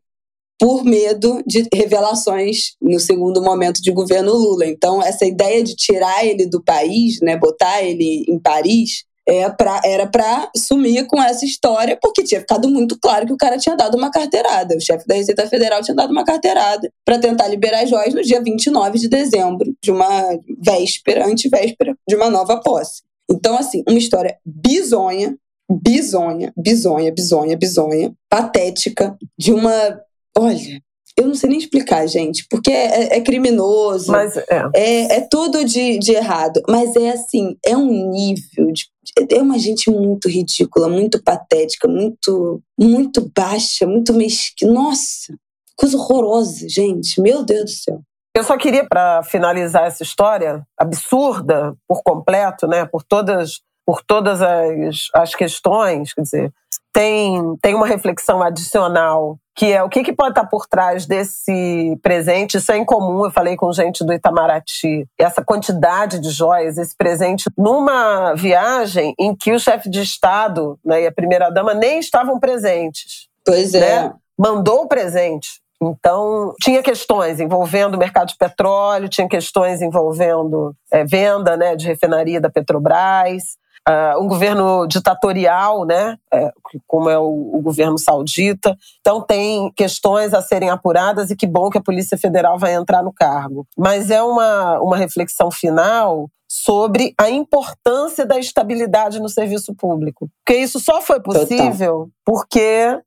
[0.59, 4.66] por medo de revelações no segundo momento de governo Lula.
[4.66, 9.80] Então, essa ideia de tirar ele do país, né, botar ele em Paris, é pra,
[9.84, 13.74] era para sumir com essa história, porque tinha ficado muito claro que o cara tinha
[13.74, 14.76] dado uma carteirada.
[14.76, 18.22] O chefe da Receita Federal tinha dado uma carteirada para tentar liberar as joias no
[18.22, 23.02] dia 29 de dezembro, de uma véspera, antivéspera, de uma nova posse.
[23.28, 25.36] Então, assim, uma história bizonha,
[25.68, 30.00] bizonha, bizonha, bizonha, bizonha, patética, de uma.
[30.37, 30.82] Olha,
[31.16, 34.12] eu não sei nem explicar, gente, porque é, é criminoso.
[34.12, 34.47] Mas é.
[34.74, 35.16] é.
[35.16, 36.61] É, tudo de, de errado.
[36.68, 38.87] Mas é assim, é um nível de.
[39.30, 44.70] É uma gente muito ridícula, muito patética, muito, muito baixa, muito mesquinha.
[44.70, 45.34] Nossa,
[45.74, 47.18] coisa horrorosa, gente.
[47.20, 48.01] Meu Deus do céu.
[48.37, 54.43] Eu só queria, para finalizar essa história absurda por completo, né, por todas, por todas
[54.43, 56.53] as, as questões, quer dizer,
[56.97, 61.94] tem, tem uma reflexão adicional, que é o que, que pode estar por trás desse
[62.01, 62.57] presente.
[62.57, 65.07] Isso é incomum, eu falei com gente do Itamaraty.
[65.18, 71.03] Essa quantidade de joias, esse presente, numa viagem em que o chefe de Estado né,
[71.03, 73.28] e a primeira-dama nem estavam presentes.
[73.44, 74.05] Pois é.
[74.05, 74.14] Né?
[74.38, 81.05] Mandou o presente então, tinha questões envolvendo o mercado de petróleo, tinha questões envolvendo é,
[81.05, 83.59] venda né, de refinaria da Petrobras,
[83.89, 86.51] uh, um governo ditatorial, né, é,
[86.87, 88.76] como é o, o, governo saudita.
[89.01, 93.03] Então, tem questões a serem apuradas e que bom que a Polícia Federal vai entrar
[93.03, 93.66] no cargo.
[93.76, 100.28] Mas é uma, uma reflexão final sobre a importância da estabilidade no serviço público.
[100.45, 102.11] Porque isso só foi possível Total.
[102.24, 103.01] porque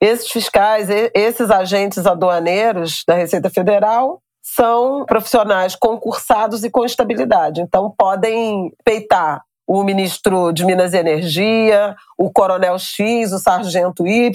[0.00, 7.60] esses fiscais, esses agentes aduaneiros da Receita Federal são profissionais concursados e com estabilidade.
[7.60, 14.32] Então, podem peitar o ministro de Minas e Energia, o coronel X, o sargento Y,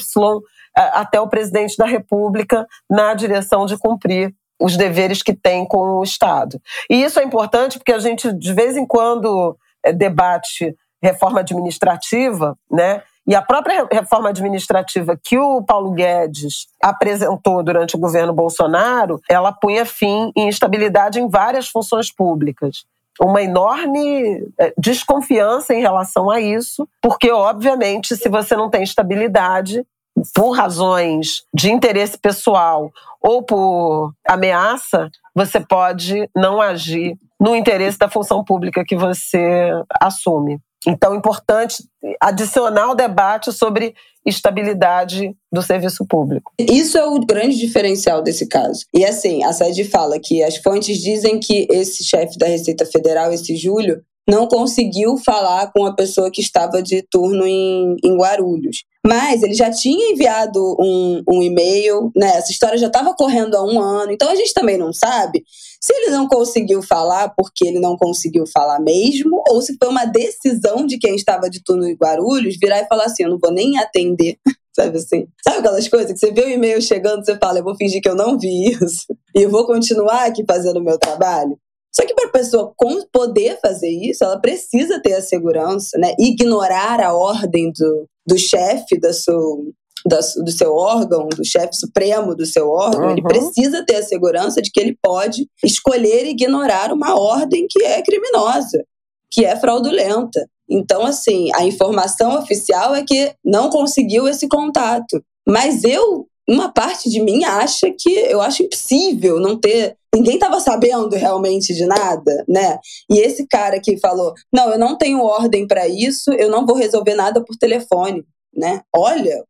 [0.75, 4.31] até o presidente da República na direção de cumprir
[4.61, 6.61] os deveres que tem com o Estado.
[6.87, 12.55] E isso é importante porque a gente, de vez em quando, eh, debate reforma administrativa,
[12.71, 13.01] né?
[13.27, 19.51] E a própria reforma administrativa que o Paulo Guedes apresentou durante o governo Bolsonaro, ela
[19.51, 22.85] punha fim em instabilidade em várias funções públicas
[23.21, 29.85] uma enorme eh, desconfiança em relação a isso, porque, obviamente, se você não tem estabilidade,
[30.33, 32.91] por razões de interesse pessoal
[33.21, 40.59] ou por ameaça, você pode não agir no interesse da função pública que você assume.
[40.87, 41.83] Então, é importante
[42.21, 43.93] adicionar o debate sobre
[44.25, 46.51] estabilidade do serviço público.
[46.59, 48.85] Isso é o grande diferencial desse caso.
[48.93, 53.31] E assim, a SED fala que as fontes dizem que esse chefe da Receita Federal,
[53.31, 58.85] esse Júlio, não conseguiu falar com a pessoa que estava de turno em, em Guarulhos.
[59.05, 62.37] Mas ele já tinha enviado um, um e-mail, né?
[62.37, 65.43] Essa história já estava correndo há um ano, então a gente também não sabe
[65.83, 70.05] se ele não conseguiu falar porque ele não conseguiu falar mesmo, ou se foi uma
[70.05, 73.51] decisão de quem estava de turno em Guarulhos virar e falar assim: eu não vou
[73.51, 74.37] nem atender.
[74.73, 75.27] Sabe assim?
[75.43, 78.09] Sabe aquelas coisas que você vê o e-mail chegando, você fala, eu vou fingir que
[78.09, 79.05] eu não vi isso
[79.35, 81.59] e eu vou continuar aqui fazendo o meu trabalho?
[81.93, 82.73] Só que para a pessoa
[83.11, 86.15] poder fazer isso, ela precisa ter a segurança, né?
[86.17, 89.59] Ignorar a ordem do, do chefe da sua,
[90.05, 93.11] da, do seu órgão, do chefe supremo do seu órgão, uhum.
[93.11, 98.01] ele precisa ter a segurança de que ele pode escolher ignorar uma ordem que é
[98.01, 98.83] criminosa,
[99.31, 100.47] que é fraudulenta.
[100.69, 105.23] Então, assim, a informação oficial é que não conseguiu esse contato.
[105.47, 109.95] Mas eu uma parte de mim acha que eu acho impossível não ter.
[110.13, 112.77] Ninguém estava sabendo realmente de nada, né?
[113.09, 116.75] E esse cara que falou: não, eu não tenho ordem para isso, eu não vou
[116.75, 118.23] resolver nada por telefone,
[118.55, 118.81] né?
[118.95, 119.43] Olha,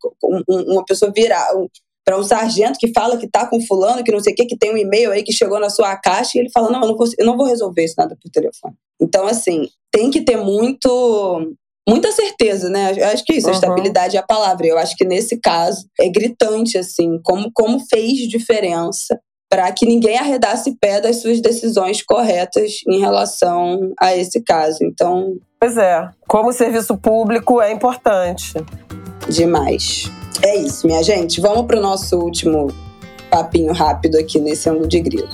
[0.47, 1.47] uma pessoa virar
[2.05, 4.57] para um sargento que fala que tá com fulano, que não sei o que, que
[4.57, 6.97] tem um e-mail aí que chegou na sua caixa e ele fala: não, eu não
[6.97, 8.75] vou, eu não vou resolver isso nada por telefone.
[9.01, 11.55] Então, assim, tem que ter muito
[11.87, 12.93] muita certeza, né?
[12.97, 13.53] Eu acho que isso, uhum.
[13.53, 14.65] a estabilidade é a palavra.
[14.65, 19.19] Eu acho que nesse caso é gritante, assim, como, como fez diferença
[19.49, 24.79] para que ninguém arredasse pé das suas decisões corretas em relação a esse caso.
[24.81, 25.35] Então.
[25.59, 28.53] Pois é, como serviço público é importante.
[29.29, 30.11] Demais.
[30.43, 31.39] É isso, minha gente.
[31.39, 32.67] Vamos para o nosso último
[33.29, 35.29] papinho rápido aqui nesse ângulo de grilo.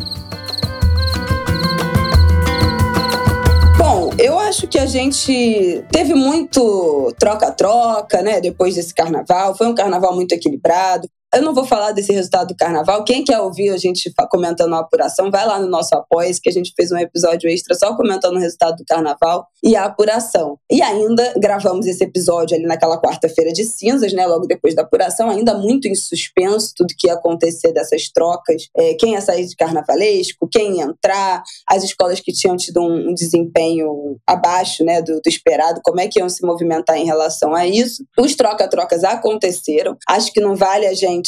[4.19, 8.41] eu acho que a gente teve muito troca-troca, né?
[8.41, 9.55] Depois desse carnaval.
[9.55, 11.07] Foi um carnaval muito equilibrado.
[11.33, 13.03] Eu não vou falar desse resultado do carnaval.
[13.03, 16.51] Quem quer ouvir a gente comentando a apuração, vai lá no nosso apoio, que a
[16.51, 20.57] gente fez um episódio extra só comentando o resultado do carnaval e a apuração.
[20.71, 24.25] E ainda gravamos esse episódio ali naquela quarta-feira de cinzas, né?
[24.25, 28.67] Logo depois da apuração, ainda muito em suspenso, tudo que ia acontecer dessas trocas.
[28.75, 33.09] É, quem ia sair de carnavalesco, quem ia entrar, as escolas que tinham tido um,
[33.09, 37.53] um desempenho abaixo né, do, do esperado, como é que iam se movimentar em relação
[37.53, 38.03] a isso.
[38.17, 39.95] Os troca-trocas aconteceram.
[40.07, 41.18] Acho que não vale a gente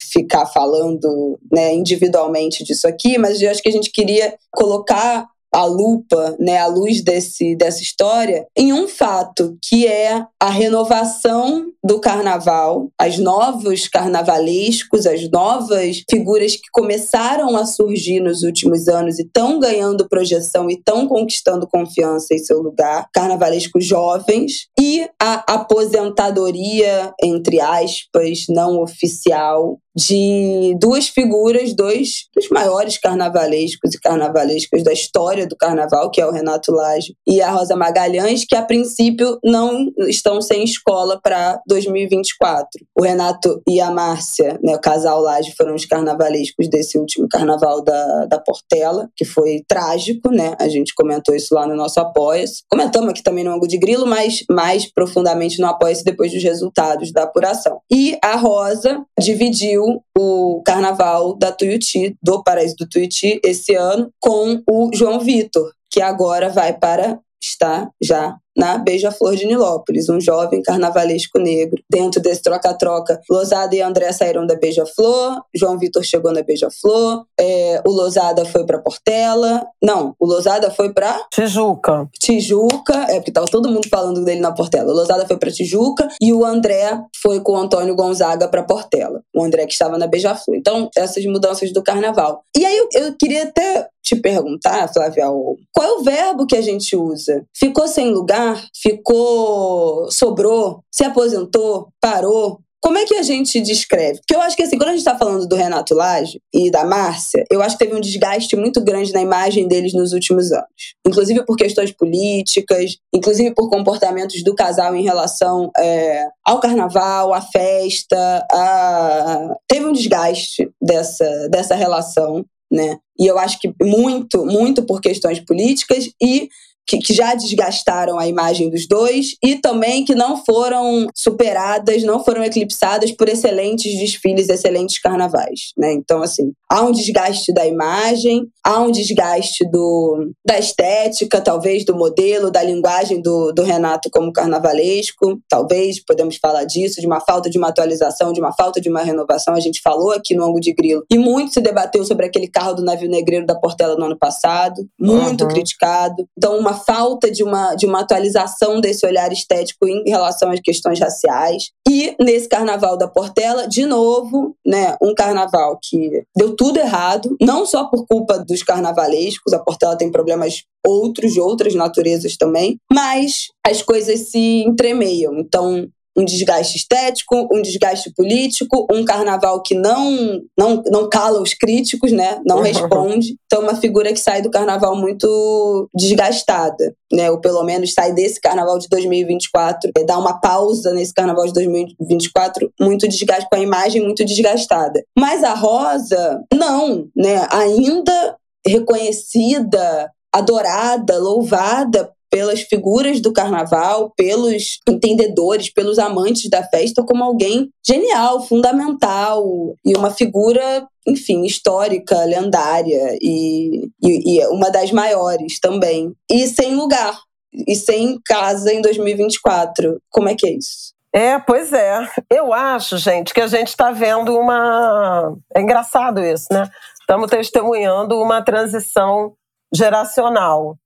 [0.00, 5.64] ficar falando né, individualmente disso aqui, mas eu acho que a gente queria colocar a
[5.64, 12.00] lupa, né, a luz desse, dessa história, em um fato que é a renovação do
[12.00, 19.22] carnaval, as novos carnavalescos, as novas figuras que começaram a surgir nos últimos anos e
[19.22, 27.12] estão ganhando projeção e estão conquistando confiança em seu lugar, carnavalescos jovens, e a aposentadoria,
[27.22, 35.46] entre aspas, não oficial de duas figuras, dois dos maiores carnavalescos e carnavalescas da história
[35.46, 39.90] do carnaval, que é o Renato Lage e a Rosa Magalhães, que a princípio não
[40.00, 42.68] estão sem escola para 2024.
[42.98, 47.82] O Renato e a Márcia, né, o casal Lage, foram os carnavalescos desse último carnaval
[47.82, 50.54] da, da Portela, que foi trágico, né?
[50.60, 52.64] A gente comentou isso lá no nosso Apoia-se.
[52.68, 57.12] Comentamos aqui também no Ango de Grilo, mas mais profundamente no Apoia-se depois dos resultados
[57.12, 57.80] da apuração.
[57.90, 59.85] E a Rosa dividiu
[60.16, 66.00] o carnaval da Tuiuti, do Paraíso do Tuiuti, esse ano, com o João Vitor, que
[66.00, 67.18] agora vai para
[67.48, 71.82] estar já na Beija-Flor de Nilópolis, um jovem carnavalesco negro.
[71.90, 77.82] Dentro desse troca-troca, Losada e André saíram da Beija-Flor, João Vitor chegou na Beija-Flor, é,
[77.86, 79.66] o Losada foi para Portela.
[79.82, 82.08] Não, o Losada foi para Tijuca.
[82.18, 84.90] Tijuca, é porque tava todo mundo falando dele na Portela.
[84.90, 89.20] O Losada foi para Tijuca e o André foi com o Antônio Gonzaga para Portela.
[89.34, 90.56] O André que estava na Beija-Flor.
[90.56, 92.42] Então, essas mudanças do carnaval.
[92.56, 95.24] E aí eu, eu queria até te perguntar, Flávia,
[95.72, 97.44] qual é o verbo que a gente usa?
[97.52, 98.64] Ficou sem lugar?
[98.80, 100.08] Ficou.
[100.12, 100.84] sobrou?
[100.92, 101.88] Se aposentou?
[102.00, 102.60] Parou?
[102.80, 104.20] Como é que a gente descreve?
[104.20, 106.84] Porque eu acho que assim, quando a gente está falando do Renato Lage e da
[106.84, 110.94] Márcia, eu acho que teve um desgaste muito grande na imagem deles nos últimos anos.
[111.04, 117.40] Inclusive por questões políticas, inclusive por comportamentos do casal em relação é, ao carnaval, à
[117.40, 118.46] festa.
[118.52, 119.56] A...
[119.66, 122.98] Teve um desgaste dessa, dessa relação né?
[123.18, 126.48] E eu acho que muito, muito por questões políticas e
[126.86, 132.22] que, que, já desgastaram a imagem dos dois e também que não foram superadas, não
[132.22, 135.92] foram eclipsadas por excelentes desfiles, excelentes carnavais, né?
[135.92, 141.96] Então, assim, há um desgaste da imagem, há um desgaste do, da estética, talvez, do
[141.96, 147.50] modelo, da linguagem do, do Renato como carnavalesco, talvez, podemos falar disso, de uma falta
[147.50, 150.60] de uma atualização, de uma falta de uma renovação, a gente falou aqui no Ângulo
[150.60, 154.04] de Grilo, e muito se debateu sobre aquele carro do navio negreiro da Portela no
[154.04, 155.48] ano passado, muito uhum.
[155.48, 156.26] criticado.
[156.36, 161.00] Então, uma falta de uma, de uma atualização desse olhar estético em relação às questões
[161.00, 161.70] raciais.
[161.88, 167.66] E nesse carnaval da Portela, de novo, né, um carnaval que deu tudo errado, não
[167.66, 173.48] só por culpa dos carnavalescos, a Portela tem problemas outros de outras naturezas também, mas
[173.66, 175.36] as coisas se entremeiam.
[175.38, 181.52] Então, um desgaste estético, um desgaste político, um carnaval que não não, não cala os
[181.54, 182.40] críticos, né?
[182.46, 183.36] Não responde.
[183.46, 187.30] Então, uma figura que sai do carnaval muito desgastada, né?
[187.30, 191.52] Ou pelo menos sai desse carnaval de 2024, é, dá uma pausa nesse carnaval de
[191.52, 195.04] 2024 muito desgaste, com a imagem muito desgastada.
[195.18, 197.46] Mas a Rosa, não, né?
[197.50, 198.36] Ainda
[198.66, 207.70] reconhecida, adorada, louvada pelas figuras do carnaval, pelos entendedores, pelos amantes da festa, como alguém
[207.86, 209.44] genial, fundamental
[209.84, 216.12] e uma figura, enfim, histórica, lendária e, e, e uma das maiores também.
[216.30, 217.18] E sem lugar,
[217.66, 220.00] e sem casa em 2024.
[220.10, 220.94] Como é que é isso?
[221.12, 222.06] É, pois é.
[222.30, 225.34] Eu acho, gente, que a gente está vendo uma.
[225.54, 226.68] É engraçado isso, né?
[227.00, 229.32] Estamos testemunhando uma transição
[229.72, 230.76] geracional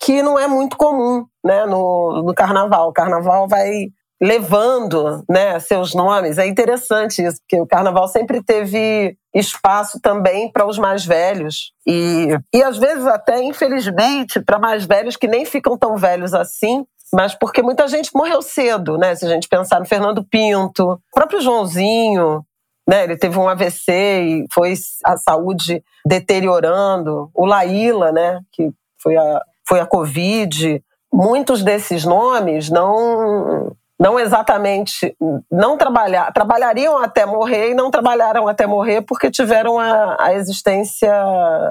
[0.00, 2.88] que não é muito comum né, no, no carnaval.
[2.88, 3.88] O carnaval vai
[4.20, 6.38] levando né, seus nomes.
[6.38, 11.72] É interessante isso, porque o carnaval sempre teve espaço também para os mais velhos.
[11.86, 16.84] E, e às vezes até, infelizmente, para mais velhos que nem ficam tão velhos assim,
[17.12, 19.14] mas porque muita gente morreu cedo, né?
[19.14, 22.44] Se a gente pensar no Fernando Pinto, o próprio Joãozinho,
[22.88, 23.04] né?
[23.04, 24.74] Ele teve um AVC e foi
[25.04, 27.30] a saúde deteriorando.
[27.34, 28.40] O Laíla, né?
[28.52, 28.70] Que
[29.00, 30.82] foi a foi a Covid.
[31.12, 35.16] Muitos desses nomes não não exatamente
[35.50, 41.12] não trabalhar, trabalhariam até morrer e não trabalharam até morrer porque tiveram a, a existência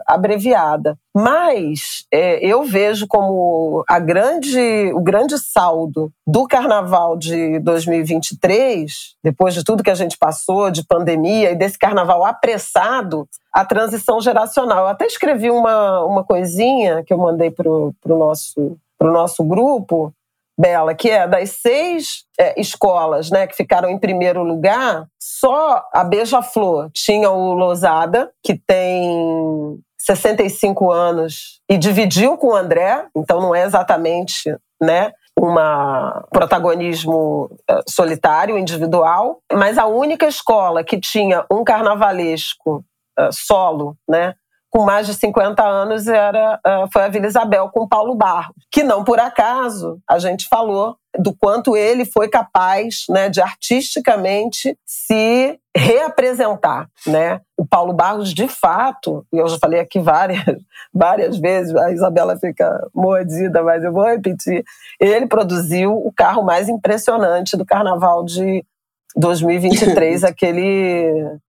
[0.06, 0.98] abreviada.
[1.16, 9.54] Mas é, eu vejo como a grande, o grande saldo do carnaval de 2023, depois
[9.54, 14.80] de tudo que a gente passou, de pandemia e desse carnaval apressado, a transição geracional.
[14.80, 20.14] Eu até escrevi uma, uma coisinha que eu mandei para o nosso, pro nosso grupo,
[20.60, 26.04] Bela, que é das seis é, escolas né, que ficaram em primeiro lugar, só a
[26.04, 33.54] Beija-Flor tinha o Lousada, que tem 65 anos e dividiu com o André, então não
[33.54, 35.54] é exatamente né, um
[36.32, 42.84] protagonismo é, solitário, individual, mas a única escola que tinha um carnavalesco
[43.20, 44.34] uh, solo, né,
[44.70, 48.84] com mais de 50 anos era uh, foi a Vila Isabel com Paulo Barros, que
[48.84, 55.60] não por acaso a gente falou do quanto ele foi capaz né, de artisticamente se
[55.76, 56.88] reapresentar.
[57.06, 57.42] Né?
[57.58, 60.44] O Paulo Barros, de fato, e eu já falei aqui várias,
[60.94, 64.64] várias vezes, a Isabela fica mordida, mas eu vou repetir,
[65.00, 68.64] ele produziu o carro mais impressionante do carnaval de
[69.16, 71.40] 2023, aquele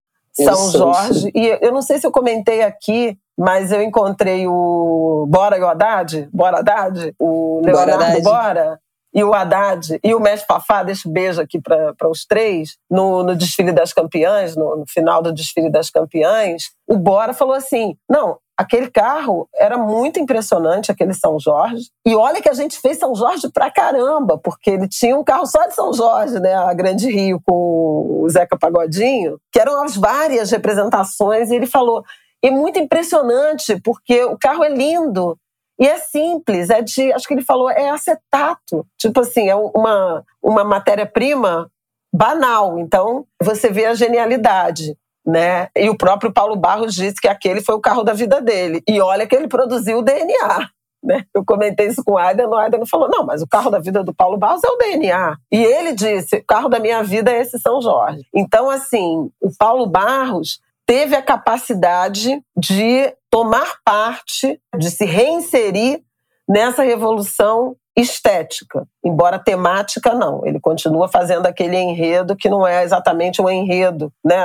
[0.43, 1.31] são Jorge.
[1.35, 5.67] E eu não sei se eu comentei aqui, mas eu encontrei o Bora e o
[5.67, 8.23] Haddad, Bora Haddad, o Leonardo Bora, Haddad.
[8.23, 8.79] Bora?
[9.13, 9.99] E o Haddad?
[10.03, 13.91] E o Mestre Fafá, deixa um beijo aqui para os três, no, no desfile das
[13.91, 19.47] campeãs, no, no, final do desfile das campeãs, o Bora falou assim: não, aquele carro
[19.55, 21.89] era muito impressionante, aquele São Jorge.
[22.05, 25.45] E olha que a gente fez São Jorge pra caramba, porque ele tinha um carro
[25.45, 26.53] só de São Jorge, né?
[26.53, 32.03] A Grande Rio com o Zeca Pagodinho, que eram as várias representações, e ele falou.
[32.43, 35.37] E muito impressionante, porque o carro é lindo.
[35.79, 38.85] E é simples, é de, acho que ele falou, é acetato.
[38.97, 41.71] Tipo assim, é uma, uma matéria-prima
[42.13, 42.77] banal.
[42.77, 44.97] Então, você vê a genialidade.
[45.29, 45.67] Né?
[45.77, 48.81] E o próprio Paulo Barros disse que aquele foi o carro da vida dele.
[48.87, 50.69] E olha que ele produziu o DNA.
[51.03, 51.23] Né?
[51.33, 53.79] Eu comentei isso com o Aida, o Aida não falou, não, mas o carro da
[53.79, 55.37] vida do Paulo Barros é o DNA.
[55.51, 58.25] E ele disse, o carro da minha vida é esse São Jorge.
[58.33, 66.01] Então, assim, o Paulo Barros teve a capacidade de tomar parte, de se reinserir
[66.47, 70.45] nessa revolução estética, embora temática não.
[70.45, 74.37] Ele continua fazendo aquele enredo que não é exatamente um enredo, né?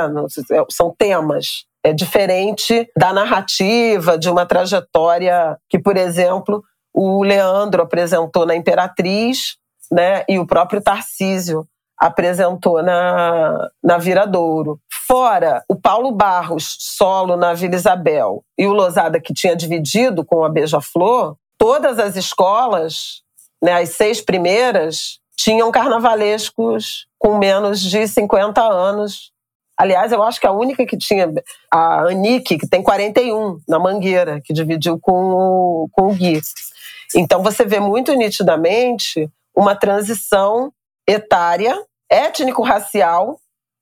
[0.51, 1.65] É, são temas.
[1.85, 9.57] É diferente da narrativa de uma trajetória que, por exemplo, o Leandro apresentou na Imperatriz,
[9.91, 10.25] né?
[10.29, 11.67] E o próprio Tarcísio
[11.99, 14.79] apresentou na, na Viradouro.
[15.07, 20.45] Fora o Paulo Barros, solo na Vila Isabel, e o Losada, que tinha dividido com
[20.45, 23.23] a Beija-Flor, todas as escolas,
[23.65, 29.33] né, as seis primeiras, tinham carnavalescos com menos de 50 anos.
[29.75, 31.33] Aliás, eu acho que a única que tinha,
[31.73, 36.43] a Anique, que tem 41, na Mangueira, que dividiu com o, com o Gui.
[37.17, 40.71] Então você vê muito nitidamente uma transição
[41.09, 41.75] etária,
[42.11, 43.41] étnico-racial,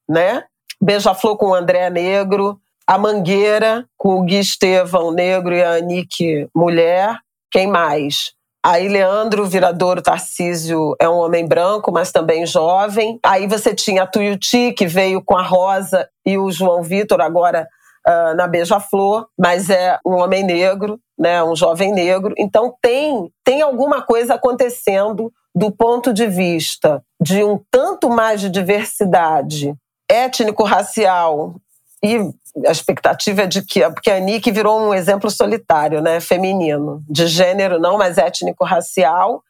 [0.08, 0.44] né?
[0.80, 2.56] Beija-Flor com o André Negro,
[2.86, 7.18] a Mangueira com o Gui Estevão Negro e a Anique Mulher.
[7.50, 8.32] Quem mais?
[8.64, 13.18] Aí Leandro Viradouro Tarcísio é um homem branco, mas também jovem.
[13.24, 17.66] Aí você tinha a Tuiuti, que veio com a Rosa, e o João Vitor, agora
[18.06, 22.34] uh, na Beija-Flor, mas é um homem negro, né, um jovem negro.
[22.38, 28.48] Então tem, tem alguma coisa acontecendo do ponto de vista de um tanto mais de
[28.48, 29.74] diversidade
[30.08, 31.56] étnico-racial
[32.04, 32.18] e
[32.66, 37.26] a expectativa é de que porque a Nick virou um exemplo solitário, né, feminino, de
[37.26, 39.42] gênero não, mas étnico-racial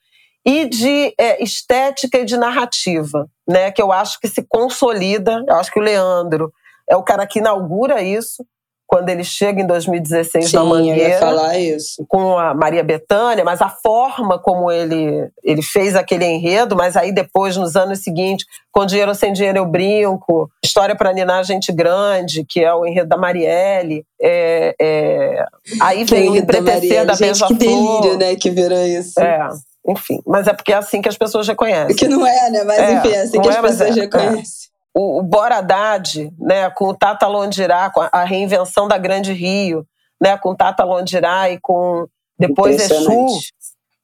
[0.45, 5.43] e de é, estética e de narrativa, né, que eu acho que se consolida.
[5.49, 6.53] Eu acho que o Leandro
[6.89, 8.45] é o cara que inaugura isso
[8.93, 11.19] quando ele chega em 2016 Sim, na Mangueira.
[11.19, 12.05] Falar isso.
[12.07, 17.11] Com a Maria Bethânia, mas a forma como ele, ele fez aquele enredo, mas aí
[17.11, 21.73] depois, nos anos seguintes, com dinheiro ou sem dinheiro eu brinco, História para Ninar Gente
[21.73, 24.05] Grande, que é o enredo da Marielle.
[24.21, 25.45] É, é...
[25.81, 29.19] Aí vem o Empretecer da, da Gente, que delírio, né, que virou isso.
[29.19, 29.49] É.
[29.89, 31.97] Enfim, mas é porque é assim que as pessoas reconhecem.
[31.97, 32.63] Que não é, né?
[32.63, 36.33] Mas é, enfim, é assim que as é, pessoas é, reconhecem o, o Bora Haddad,
[36.39, 39.87] né, com o Tata Londirá, com a reinvenção da Grande Rio,
[40.21, 42.07] né, com Tata Londirá e com
[42.39, 43.27] depois Exu,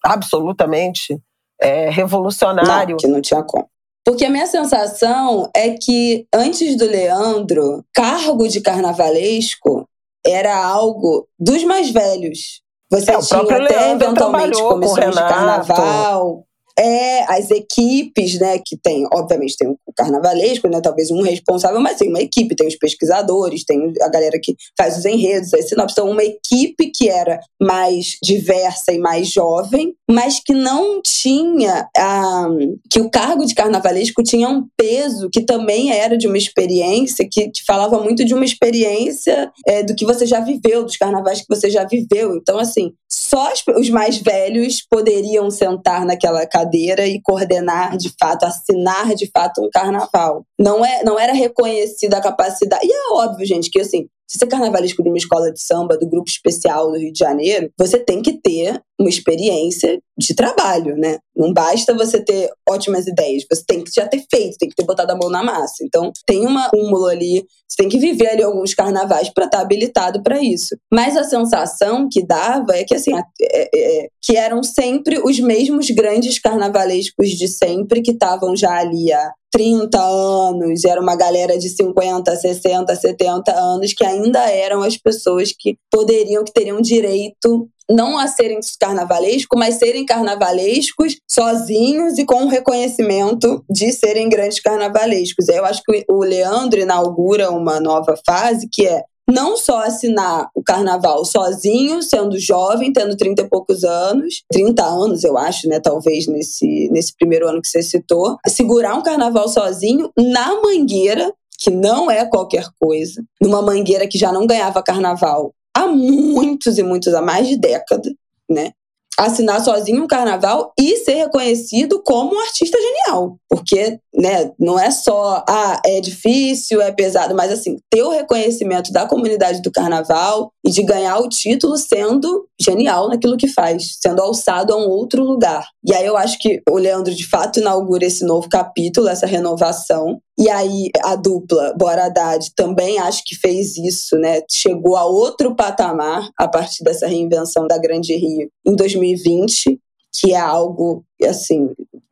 [0.04, 1.18] absolutamente
[1.60, 2.92] é, revolucionário.
[2.92, 3.68] Não, que não tinha como.
[4.04, 9.86] Porque a minha sensação é que antes do Leandro, cargo de carnavalesco
[10.24, 12.62] era algo dos mais velhos.
[12.90, 16.47] Você é, tinha até eventualmente comissões de carnaval.
[16.78, 21.98] É, as equipes, né, que tem, obviamente, tem o carnavalesco, né, talvez um responsável, mas
[21.98, 25.92] tem uma equipe, tem os pesquisadores, tem a galera que faz os enredos, as sinopses.
[25.92, 32.48] Então, uma equipe que era mais diversa e mais jovem, mas que não tinha, ah,
[32.90, 37.48] que o cargo de carnavalesco tinha um peso que também era de uma experiência, que,
[37.48, 41.46] que falava muito de uma experiência é, do que você já viveu, dos carnavais que
[41.48, 42.36] você já viveu.
[42.36, 46.67] Então, assim, só os mais velhos poderiam sentar naquela cadeira
[47.06, 50.44] e coordenar de fato, assinar de fato um carnaval.
[50.58, 52.86] Não, é, não era reconhecida a capacidade.
[52.86, 55.96] E é óbvio, gente, que assim, se você é carnavalesco de uma escola de samba,
[55.96, 60.96] do grupo especial do Rio de Janeiro, você tem que ter uma experiência de trabalho,
[60.96, 61.18] né?
[61.34, 64.84] Não basta você ter ótimas ideias, você tem que já ter feito, tem que ter
[64.84, 65.82] botado a mão na massa.
[65.82, 69.62] Então, tem um cúmulo ali, você tem que viver ali alguns carnavais para estar tá
[69.62, 70.76] habilitado para isso.
[70.92, 75.38] Mas a sensação que dava é que, assim, é, é, é, que eram sempre os
[75.38, 81.58] mesmos grandes carnavalescos de sempre que estavam já ali há 30 anos, era uma galera
[81.58, 87.68] de 50, 60, 70 anos que ainda eram as pessoas que poderiam, que teriam direito
[87.90, 94.60] não a serem carnavalescos, mas serem carnavalescos sozinhos e com o reconhecimento de serem grandes
[94.60, 95.48] carnavalescos.
[95.48, 100.62] Eu acho que o Leandro inaugura uma nova fase que é não só assinar o
[100.62, 106.26] carnaval sozinho, sendo jovem, tendo 30 e poucos anos, 30 anos, eu acho, né, talvez
[106.26, 112.10] nesse, nesse primeiro ano que você citou, segurar um carnaval sozinho na mangueira, que não
[112.10, 117.22] é qualquer coisa, numa mangueira que já não ganhava carnaval há muitos e muitos, há
[117.22, 118.10] mais de década,
[118.50, 118.72] né?
[119.18, 123.36] Assinar sozinho um carnaval e ser reconhecido como um artista genial.
[123.48, 128.92] Porque, né, não é só, ah, é difícil, é pesado, mas assim, ter o reconhecimento
[128.92, 134.20] da comunidade do carnaval e de ganhar o título sendo genial naquilo que faz, sendo
[134.20, 135.66] alçado a um outro lugar.
[135.84, 140.20] E aí eu acho que o Leandro de fato inaugura esse novo capítulo, essa renovação.
[140.38, 144.40] E aí a dupla Bora Haddad também acho que fez isso, né?
[144.50, 148.76] Chegou a outro patamar a partir dessa reinvenção da Grande Rio em
[149.14, 149.80] 2020,
[150.12, 151.68] que é algo assim,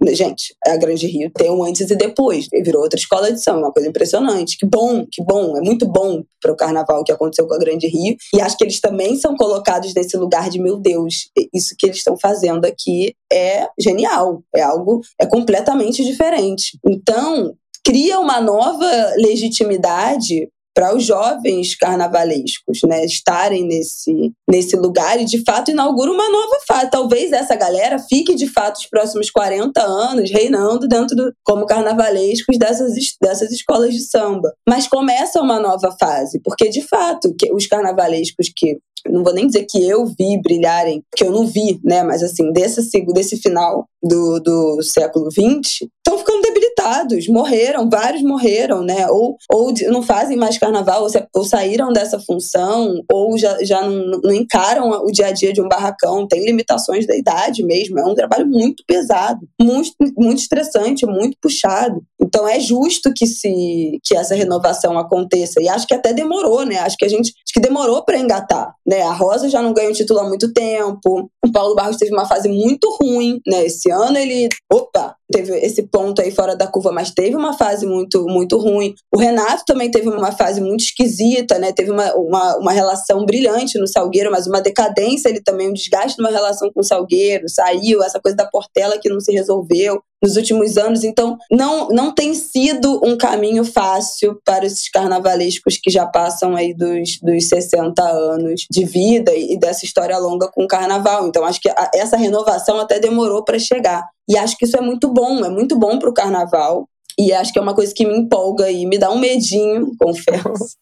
[0.08, 3.72] gente, a Grande Rio tem um antes e depois, virou outra escola de samba, uma
[3.72, 4.58] coisa impressionante.
[4.58, 7.86] Que bom, que bom, é muito bom para o carnaval que aconteceu com a Grande
[7.86, 8.16] Rio.
[8.34, 11.98] E acho que eles também são colocados nesse lugar de meu Deus, isso que eles
[11.98, 16.78] estão fazendo aqui é genial, é algo é completamente diferente.
[16.84, 25.24] Então, cria uma nova legitimidade para os jovens carnavalescos, né, estarem nesse, nesse lugar e
[25.24, 26.90] de fato inaugura uma nova fase.
[26.90, 32.58] Talvez essa galera fique de fato os próximos 40 anos reinando dentro do, como carnavalescos
[32.58, 34.52] dessas, dessas escolas de samba.
[34.68, 38.76] Mas começa uma nova fase, porque de fato que os carnavalescos que
[39.10, 42.02] não vou nem dizer que eu vi brilharem, que eu não vi, né?
[42.02, 46.42] Mas assim, desse, desse final do, do século XX, estão ficando
[46.76, 49.08] debilitados, morreram, vários morreram, né?
[49.08, 53.82] Ou, ou não fazem mais carnaval, ou, se, ou saíram dessa função, ou já, já
[53.82, 57.98] não, não, encaram o dia a dia de um barracão, tem limitações da idade mesmo.
[57.98, 62.02] É um trabalho muito pesado, muito, muito estressante, muito puxado.
[62.20, 65.60] Então é justo que se que essa renovação aconteça.
[65.60, 66.78] E acho que até demorou, né?
[66.78, 69.02] Acho que a gente acho que demorou para engatar, né?
[69.02, 71.30] A Rosa já não ganha o título há muito tempo.
[71.44, 73.66] O Paulo Barros teve uma fase muito ruim, né?
[73.66, 77.86] Esse ano ele, opa, teve esse ponto aí fora da curva, mas teve uma fase
[77.86, 78.94] muito muito ruim.
[79.14, 81.72] O Renato também teve uma fase muito esquisita, né?
[81.72, 86.18] Teve uma, uma, uma relação brilhante no Salgueiro, mas uma decadência, ele também um desgaste
[86.18, 90.36] numa relação com o Salgueiro, saiu essa coisa da Portela que não se resolveu nos
[90.36, 91.04] últimos anos.
[91.04, 96.74] Então, não, não tem sido um caminho fácil para esses carnavalescos que já passam aí
[96.74, 101.26] dos, dos 60 anos de vida e dessa história longa com o carnaval.
[101.26, 104.04] Então, acho que a, essa renovação até demorou para chegar.
[104.28, 106.88] E acho que isso é muito bom, é muito bom para o carnaval.
[107.18, 110.76] E acho que é uma coisa que me empolga e me dá um medinho, confesso,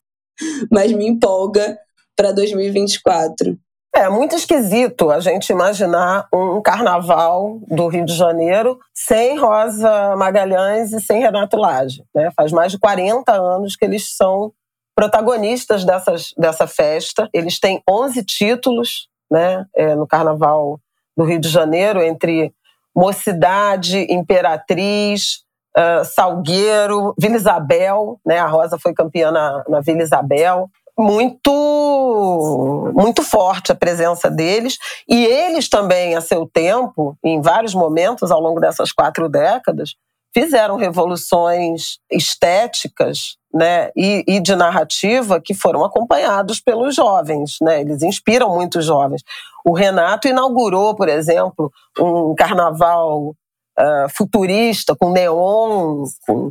[0.70, 1.78] mas me empolga
[2.16, 3.57] para 2024.
[3.97, 10.92] É muito esquisito a gente imaginar um carnaval do Rio de Janeiro sem Rosa Magalhães
[10.92, 12.05] e sem Renato Lage.
[12.12, 12.28] Né?
[12.36, 14.53] Faz mais de 40 anos que eles são
[14.97, 17.28] protagonistas dessas, dessa festa.
[17.32, 20.80] Eles têm 11 títulos né, é, no carnaval
[21.16, 22.53] do Rio de Janeiro, entre
[22.97, 25.45] Mocidade, Imperatriz,
[25.78, 28.18] uh, Salgueiro, Vila Isabel.
[28.26, 28.40] Né?
[28.40, 30.68] A Rosa foi campeã na, na Vila Isabel
[30.99, 34.78] muito muito forte a presença deles
[35.09, 39.95] e eles também a seu tempo em vários momentos ao longo dessas quatro décadas
[40.34, 47.82] fizeram revoluções estéticas né, e, e, de narrativa que foram acompanhados pelos jovens, né?
[47.82, 49.22] Eles inspiram muitos jovens.
[49.64, 53.28] O Renato inaugurou, por exemplo, um carnaval
[53.78, 56.03] uh, futurista, com neon.
[56.26, 56.51] Com...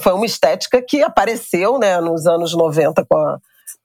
[0.00, 3.38] Foi, uma estética que apareceu né, nos anos 90 com a,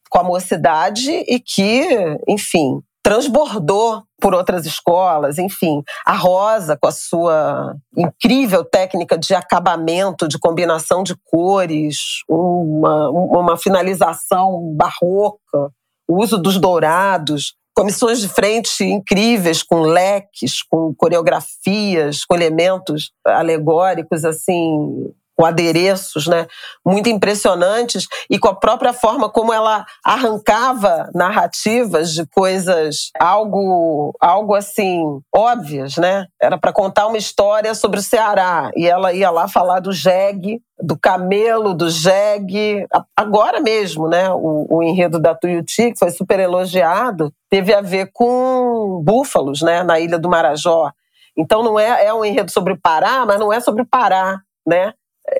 [0.09, 1.87] com a mocidade e que,
[2.27, 5.81] enfim, transbordou por outras escolas, enfim.
[6.05, 11.97] A Rosa, com a sua incrível técnica de acabamento, de combinação de cores,
[12.27, 15.71] uma, uma finalização barroca,
[16.07, 24.25] o uso dos dourados, comissões de frente incríveis, com leques, com coreografias, com elementos alegóricos,
[24.25, 26.47] assim, com adereços, né,
[26.85, 34.53] muito impressionantes e com a própria forma como ela arrancava narrativas de coisas algo algo
[34.53, 35.01] assim
[35.33, 36.25] óbvias, né?
[36.41, 40.59] Era para contar uma história sobre o Ceará e ela ia lá falar do jegue,
[40.77, 42.85] do camelo, do jegue.
[43.15, 48.09] Agora mesmo, né, o, o enredo da Tuiuti, que foi super elogiado, teve a ver
[48.11, 50.91] com búfalos, né, na ilha do Marajó.
[51.37, 54.41] Então não é, é um enredo sobre o Pará, mas não é sobre o Pará,
[54.67, 54.93] né?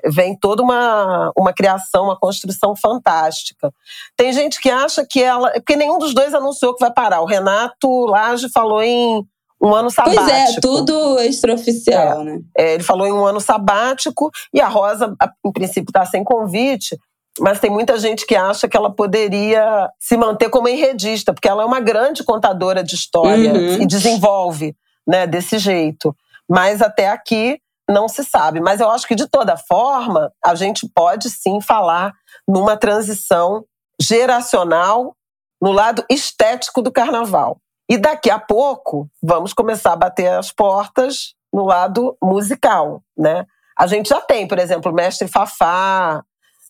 [0.06, 3.72] Vem toda uma, uma criação, uma construção fantástica.
[4.16, 5.50] Tem gente que acha que ela.
[5.52, 7.20] Porque nenhum dos dois anunciou que vai parar.
[7.20, 9.24] O Renato Lage falou em
[9.62, 10.24] um ano sabático.
[10.24, 12.24] Pois é, tudo extraoficial, é.
[12.24, 12.38] né?
[12.56, 15.14] É, ele falou em um ano sabático e a Rosa,
[15.44, 16.96] em princípio, está sem convite.
[17.38, 21.62] Mas tem muita gente que acha que ela poderia se manter como enredista, porque ela
[21.62, 23.82] é uma grande contadora de história uhum.
[23.82, 24.74] e desenvolve
[25.06, 26.14] né, desse jeito.
[26.48, 27.58] Mas até aqui
[27.90, 28.60] não se sabe.
[28.60, 32.12] Mas eu acho que, de toda forma, a gente pode sim falar
[32.46, 33.64] numa transição
[34.00, 35.14] geracional
[35.60, 37.58] no lado estético do carnaval.
[37.88, 43.44] E daqui a pouco vamos começar a bater as portas no lado musical, né?
[43.76, 46.22] A gente já tem, por exemplo, mestre Fafá,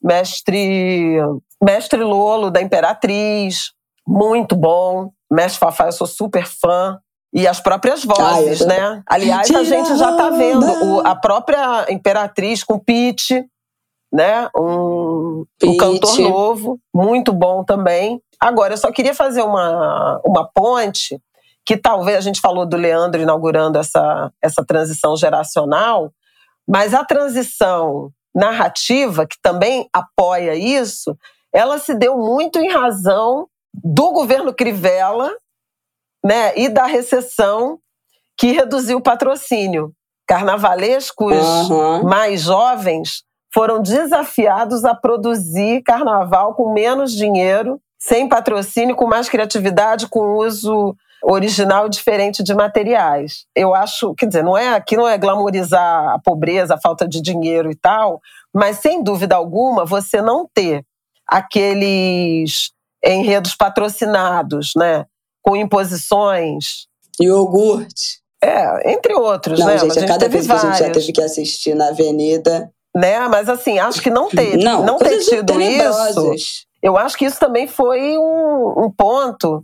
[0.03, 1.19] mestre
[1.63, 3.73] mestre Lolo da Imperatriz,
[4.07, 5.11] muito bom.
[5.31, 6.99] Mestre Fafá, eu sou super fã.
[7.33, 9.03] E as próprias vozes, Ai, né?
[9.07, 13.45] Aliás, a gente já está vendo o, a própria Imperatriz com Pete,
[14.13, 14.49] né?
[14.57, 18.21] Um, um, cantor novo, muito bom também.
[18.41, 21.21] Agora, eu só queria fazer uma, uma ponte,
[21.65, 26.11] que talvez a gente falou do Leandro inaugurando essa, essa transição geracional,
[26.67, 31.17] mas a transição narrativa, que também apoia isso,
[31.53, 35.33] ela se deu muito em razão do governo Crivella
[36.25, 37.79] né, e da recessão
[38.37, 39.93] que reduziu o patrocínio.
[40.27, 41.37] Carnavalescos
[41.69, 42.05] uhum.
[42.05, 50.09] mais jovens foram desafiados a produzir carnaval com menos dinheiro, sem patrocínio, com mais criatividade,
[50.09, 53.45] com uso original diferente de materiais.
[53.55, 57.21] Eu acho, quer dizer, não é aqui não é glamorizar a pobreza, a falta de
[57.21, 58.21] dinheiro e tal,
[58.55, 60.85] mas sem dúvida alguma você não ter
[61.27, 62.71] aqueles
[63.05, 65.05] enredos patrocinados, né?
[65.43, 66.87] Com imposições.
[67.21, 68.21] Iogurte.
[68.43, 69.79] É, entre outros, não, né?
[69.79, 72.73] Gente, a, gente cada vez que a gente já teve que assistir na Avenida.
[72.97, 73.29] Né?
[73.29, 76.65] Mas assim, acho que não ter, não, não ter tido isso.
[76.83, 79.63] Eu acho que isso também foi um, um ponto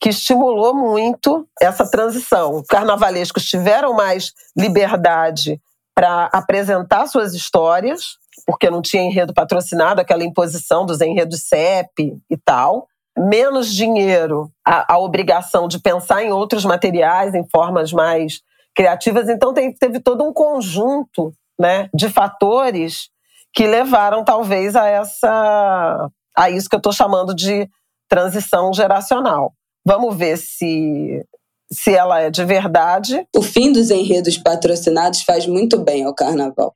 [0.00, 2.62] que estimulou muito essa transição.
[2.68, 5.60] Carnavalescos tiveram mais liberdade
[5.94, 8.16] para apresentar suas histórias,
[8.46, 14.94] porque não tinha enredo patrocinado, aquela imposição dos enredos CEP e tal menos dinheiro, a,
[14.94, 18.40] a, obrigação de pensar em outros materiais, em formas mais
[18.74, 19.28] criativas.
[19.28, 23.08] Então, tem, teve todo um conjunto né, de fatores
[23.52, 27.68] que levaram, talvez, a essa a isso que eu estou chamando de
[28.08, 29.52] transição geracional.
[29.86, 31.24] Vamos ver se
[31.72, 33.26] se ela é de verdade.
[33.34, 36.74] O fim dos enredos patrocinados faz muito bem ao carnaval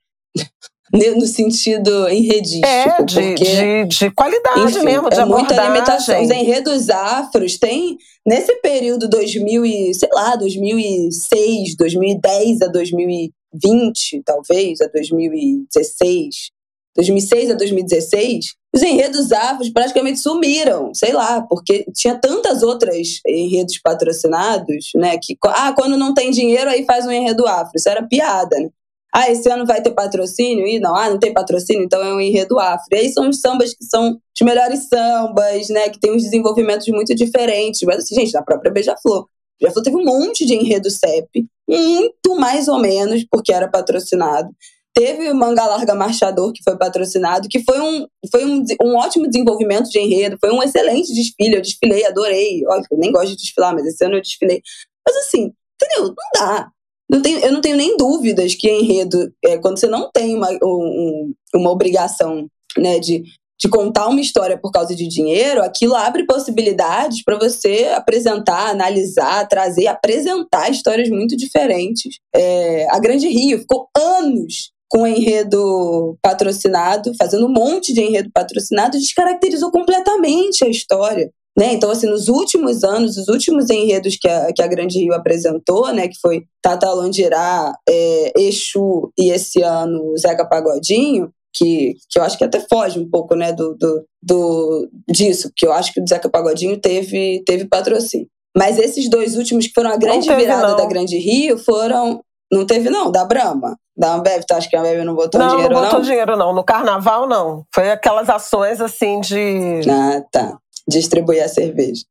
[0.91, 2.65] no sentido enredístico.
[2.67, 6.21] É, de, porque, de, de qualidade enfim, mesmo, de é muita limitação.
[6.21, 14.81] Os enredos afros têm, nesse período 2000 e, sei lá, 2006, 2010 a 2020, talvez,
[14.81, 16.51] a 2016,
[16.95, 23.79] 2006 a 2016, os enredos afros praticamente sumiram, sei lá, porque tinha tantas outras enredos
[23.81, 28.07] patrocinados, né, que, ah, quando não tem dinheiro aí faz um enredo afro, isso era
[28.07, 28.69] piada, né?
[29.13, 30.67] Ah, esse ano vai ter patrocínio?
[30.67, 32.85] E não, ah, não tem patrocínio, então é um enredo afro.
[32.91, 35.89] E aí são os sambas que são os melhores sambas, né?
[35.89, 37.81] Que tem uns desenvolvimentos muito diferentes.
[37.83, 39.27] Mas assim, gente, na própria Beija-Flor.
[39.59, 44.49] Beija-Flor teve um monte de enredo CEP, muito mais ou menos, porque era patrocinado.
[44.93, 49.27] Teve o Manga Larga Marchador, que foi patrocinado, que foi um, foi um, um ótimo
[49.27, 51.55] desenvolvimento de enredo, foi um excelente desfile.
[51.55, 52.63] Eu desfilei, adorei.
[52.67, 54.61] Olha, eu nem gosto de desfilar, mas esse ano eu desfilei.
[55.07, 55.51] Mas assim,
[55.81, 56.07] entendeu?
[56.07, 56.71] Não dá.
[57.09, 60.49] Não tenho, eu não tenho nem dúvidas que enredo, é, quando você não tem uma,
[60.63, 62.47] um, uma obrigação
[62.77, 63.23] né, de
[63.61, 69.45] de contar uma história por causa de dinheiro, aquilo abre possibilidades para você apresentar, analisar,
[69.49, 72.19] trazer, apresentar histórias muito diferentes.
[72.33, 78.97] É, a Grande Rio ficou anos com enredo patrocinado, fazendo um monte de enredo patrocinado,
[78.97, 81.29] descaracterizou completamente a história.
[81.59, 81.73] Né?
[81.73, 85.91] Então, assim, nos últimos anos, os últimos enredos que a, que a Grande Rio apresentou,
[85.91, 92.23] né, que foi Tata Londirá, é, Exu e esse ano Zeca Pagodinho, que, que eu
[92.23, 95.99] acho que até foge um pouco né, do, do, do disso, porque eu acho que
[95.99, 98.27] o Zeca Pagodinho teve, teve patrocínio.
[98.57, 100.77] Mas esses dois últimos, que foram a grande teve, virada não.
[100.77, 102.21] da Grande Rio, foram.
[102.51, 103.77] Não teve, não, da Brahma.
[103.95, 105.81] Da Ambev, tu acha que a Ambev não botou não, dinheiro, não?
[105.81, 106.53] Não, botou dinheiro, não.
[106.53, 107.63] No carnaval, não.
[107.75, 109.81] Foi aquelas ações, assim, de...
[109.89, 110.57] Ah, tá.
[110.89, 112.03] Distribuir a cerveja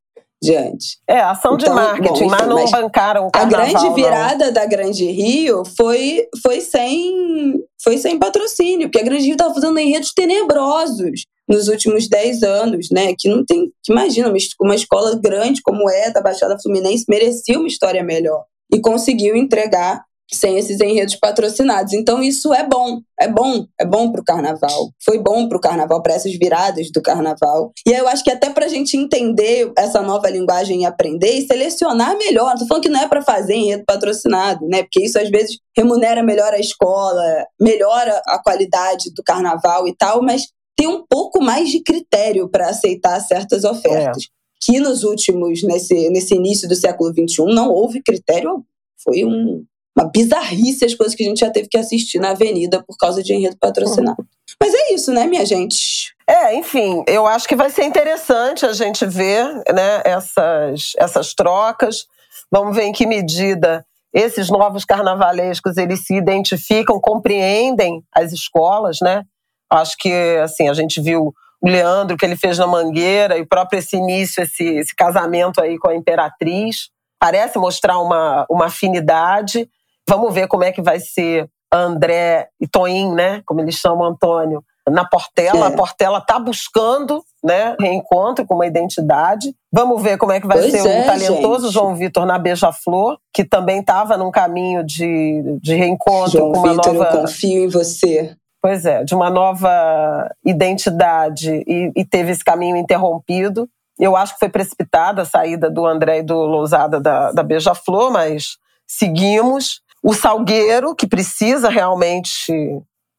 [0.42, 0.98] diante.
[1.09, 4.46] É, ação de então, marketing, bom, mas não mas bancaram o carnaval, A grande virada
[4.46, 4.52] não.
[4.52, 9.78] da Grande Rio foi, foi, sem, foi sem patrocínio, porque a Grande Rio estava fazendo
[9.78, 13.14] enredos tenebrosos nos últimos 10 anos, né?
[13.18, 13.66] Que não tem.
[13.82, 18.44] Que imagina, uma escola grande como é da Baixada Fluminense merecia uma história melhor.
[18.72, 21.92] E conseguiu entregar sem esses enredos patrocinados.
[21.92, 24.90] Então isso é bom, é bom, é bom para o carnaval.
[25.02, 27.72] Foi bom para o carnaval, para essas viradas do carnaval.
[27.86, 31.46] E eu acho que até para a gente entender essa nova linguagem e aprender e
[31.46, 32.56] selecionar melhor.
[32.59, 34.82] Tô falando que não é para fazer enredo patrocinado, né?
[34.82, 40.22] Porque isso às vezes remunera melhor a escola, melhora a qualidade do carnaval e tal,
[40.22, 40.42] mas
[40.76, 44.24] tem um pouco mais de critério para aceitar certas ofertas.
[44.24, 44.38] É.
[44.60, 48.64] Que nos últimos, nesse, nesse início do século XXI, não houve critério.
[49.02, 49.64] Foi um,
[49.99, 53.23] uma bizarrice as coisas que a gente já teve que assistir na avenida por causa
[53.23, 54.20] de enredo patrocinado.
[54.20, 54.27] Uhum.
[54.62, 56.15] Mas é isso, né, minha gente?
[56.27, 62.07] É, enfim, eu acho que vai ser interessante a gente ver né, essas, essas trocas.
[62.51, 69.23] Vamos ver em que medida esses novos carnavalescos eles se identificam, compreendem as escolas, né?
[69.70, 70.12] Acho que
[70.43, 73.97] assim a gente viu o Leandro que ele fez na Mangueira e o próprio esse
[73.97, 76.89] início, esse, esse casamento aí com a Imperatriz
[77.20, 79.69] parece mostrar uma, uma afinidade.
[80.09, 83.43] Vamos ver como é que vai ser André e Toim, né?
[83.44, 85.66] Como eles chamam Antônio, na Portela.
[85.66, 85.68] É.
[85.68, 89.55] A Portela está buscando né, reencontro com uma identidade.
[89.70, 91.74] Vamos ver como é que vai pois ser é, o talentoso gente.
[91.74, 96.70] João Vitor na Beija-Flor, que também estava num caminho de, de reencontro João com uma
[96.70, 97.05] Vitor, nova.
[97.05, 98.35] Eu confio em você.
[98.60, 103.68] Pois é, de uma nova identidade e, e teve esse caminho interrompido.
[103.98, 108.10] Eu acho que foi precipitada a saída do André e do Lousada da, da Beija-Flor,
[108.10, 108.56] mas
[108.86, 112.53] seguimos o Salgueiro, que precisa realmente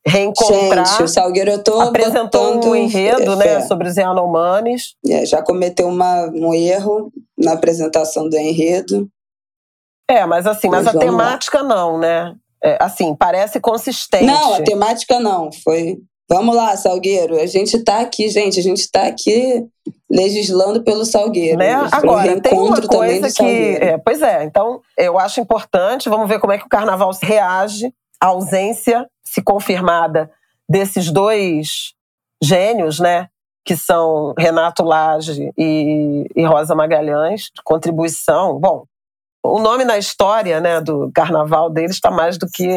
[0.06, 0.86] reencontrar.
[0.86, 4.96] Gente, o Salgueiro eu tô apresentou um enredo, né, sobre os Yanomamis.
[5.08, 9.10] É, já cometeu uma, um erro na apresentação do enredo.
[10.10, 11.68] É, mas assim, mas, mas a temática lá.
[11.68, 12.36] não, né?
[12.64, 14.26] É, assim, parece consistente.
[14.26, 15.52] Não, a temática não.
[15.64, 15.98] Foi.
[16.30, 17.40] Vamos lá, Salgueiro.
[17.40, 18.60] A gente tá aqui, gente.
[18.60, 19.68] A gente tá aqui
[20.10, 21.58] legislando pelo Salgueiro.
[21.58, 21.74] Né?
[21.92, 23.78] Agora, tem uma coisa que.
[23.82, 27.94] É, pois é, então eu acho importante, vamos ver como é que o carnaval reage
[28.22, 30.30] à ausência, se confirmada,
[30.68, 31.94] desses dois
[32.42, 33.28] gênios, né?
[33.66, 38.60] Que são Renato Lage e, e Rosa Magalhães, de contribuição.
[38.60, 38.86] Bom,
[39.44, 42.68] o nome na história né, do carnaval deles está mais do que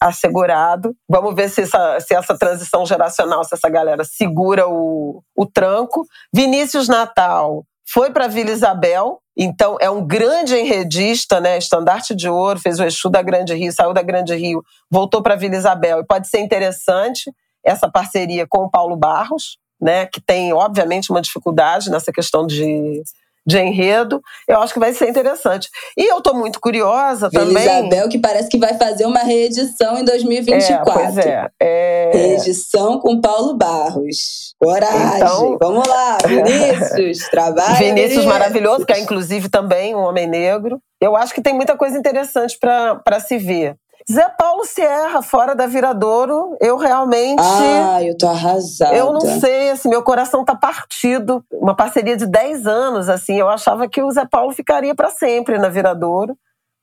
[0.00, 0.94] assegurado.
[1.08, 6.06] Vamos ver se essa, se essa transição geracional, se essa galera segura o, o tranco.
[6.32, 11.58] Vinícius Natal foi para Vila Isabel, então é um grande enredista, né?
[11.58, 15.34] Estandarte de ouro, fez o Exu da Grande Rio, saiu da Grande Rio, voltou para
[15.34, 16.00] Vila Isabel.
[16.00, 17.30] E pode ser interessante
[17.64, 20.06] essa parceria com o Paulo Barros, né?
[20.06, 23.02] Que tem, obviamente, uma dificuldade nessa questão de
[23.46, 25.68] de enredo, eu acho que vai ser interessante.
[25.96, 27.62] E eu estou muito curiosa Vila também.
[27.62, 30.90] Isabel, que parece que vai fazer uma reedição em 2024.
[30.90, 32.10] É, pois é, é.
[32.12, 34.54] Reedição com Paulo Barros.
[34.58, 35.16] Coragem.
[35.16, 37.76] Então, Vamos lá, Vinícius, trabalho.
[37.76, 40.80] Vinícius, maravilhoso, que é inclusive também um homem negro.
[41.00, 43.76] Eu acho que tem muita coisa interessante para se ver.
[44.10, 47.40] Zé Paulo Sierra, fora da Viradouro, eu realmente.
[47.40, 48.94] Ah, eu tô arrasada.
[48.94, 51.42] Eu não sei, assim, meu coração tá partido.
[51.50, 55.58] Uma parceria de 10 anos, assim, eu achava que o Zé Paulo ficaria para sempre
[55.58, 56.36] na Viradouro.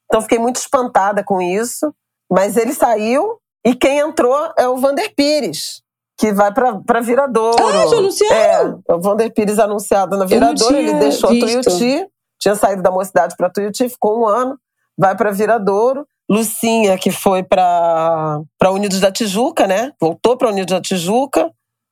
[0.06, 1.94] Então fiquei muito espantada com isso.
[2.30, 5.84] Mas ele saiu e quem entrou é o Vander Pires,
[6.18, 7.64] que vai para Viradouro.
[7.64, 8.84] Ah, já anunciaram?
[8.90, 11.70] É, o Vander Pires anunciado na Viradouro, ele deixou visto.
[11.70, 12.08] Tuiuti,
[12.40, 14.58] tinha saído da mocidade para Tuiuti, ficou um ano,
[14.98, 16.08] vai para Viradouro.
[16.32, 18.40] Lucinha, que foi para
[18.70, 19.92] Unidos da Tijuca, né?
[20.00, 21.52] Voltou para Unidos da Tijuca.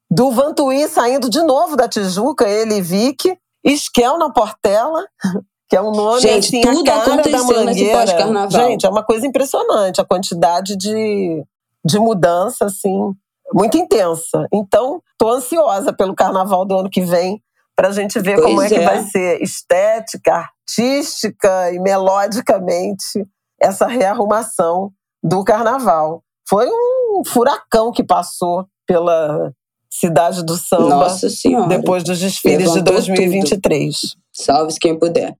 [0.10, 3.38] Do Vantuí saindo de novo da Tijuca, ele e Vicky.
[3.62, 5.06] Esquel na Portela,
[5.68, 8.50] que é um nome Gente, assim, tudo a cara da mangueira.
[8.50, 11.44] Gente, é uma coisa impressionante a quantidade de,
[11.84, 13.14] de mudança, assim,
[13.54, 14.48] muito intensa.
[14.54, 17.44] Então, tô ansiosa pelo carnaval do ano que vem
[17.76, 18.86] para a gente ver Pois como é, que é.
[18.86, 23.28] vai ser estética, artística e melodicamente
[23.62, 24.92] essa rearrumação
[25.24, 26.24] do carnaval.
[26.48, 29.52] Foi um furacão que passou pela
[29.90, 31.68] cidade do samba Nossa Senhora.
[31.68, 33.96] depois dos desfiles de Levantou 2023.
[34.32, 35.36] Salve-se quem puder.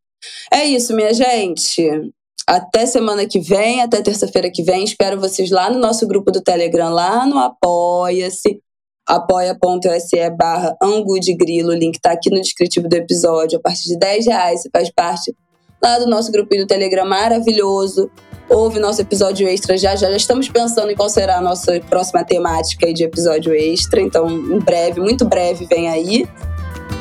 [0.52, 2.12] É isso, minha gente.
[2.48, 4.84] Até semana que vem, até terça-feira que vem.
[4.84, 8.60] Espero vocês lá no nosso grupo do Telegram, lá no Apoia-se.
[9.08, 11.70] apoia.se barra Angu de Grilo.
[11.70, 13.60] O link tá aqui no descritivo do episódio.
[13.60, 15.34] A partir de 10 reais você faz parte
[15.82, 18.10] lá do nosso grupinho do Telegram maravilhoso.
[18.50, 20.10] Ouve nosso episódio extra já, já.
[20.10, 24.02] Já estamos pensando em qual será a nossa próxima temática de episódio extra.
[24.02, 26.28] Então, em breve, muito breve, vem aí.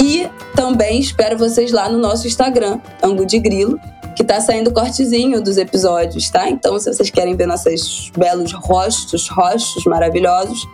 [0.01, 3.81] E também espero vocês lá no nosso Instagram, Angu de Grilo,
[4.15, 6.51] que tá saindo cortezinho dos episódios, tá?
[6.51, 10.67] Então, se vocês querem ver nossos belos rostos, rostos maravilhosos,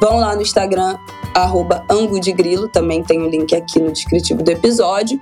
[0.00, 0.96] vão lá no Instagram,
[1.34, 5.18] arroba Angu de Grilo, também tem o link aqui no descritivo do episódio,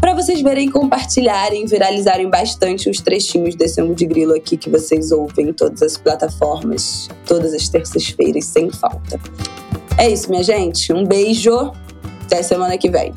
[0.00, 5.12] para vocês verem, compartilharem, viralizarem bastante os trechinhos desse Angu de Grilo aqui que vocês
[5.12, 9.20] ouvem em todas as plataformas, todas as terças-feiras, sem falta.
[9.98, 10.92] É isso, minha gente.
[10.92, 11.72] Um beijo.
[12.24, 13.12] Até semana que vem.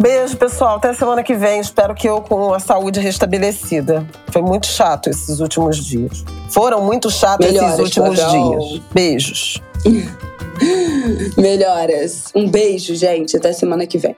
[0.00, 0.76] Beijo, pessoal.
[0.76, 1.60] Até semana que vem.
[1.60, 4.06] Espero que eu com a saúde restabelecida.
[4.30, 6.24] Foi muito chato esses últimos dias.
[6.50, 8.82] Foram muito chatos Melhoras, esses últimos dias.
[8.92, 9.62] Beijos.
[11.36, 12.24] Melhoras.
[12.34, 13.36] Um beijo, gente.
[13.36, 14.16] Até semana que vem.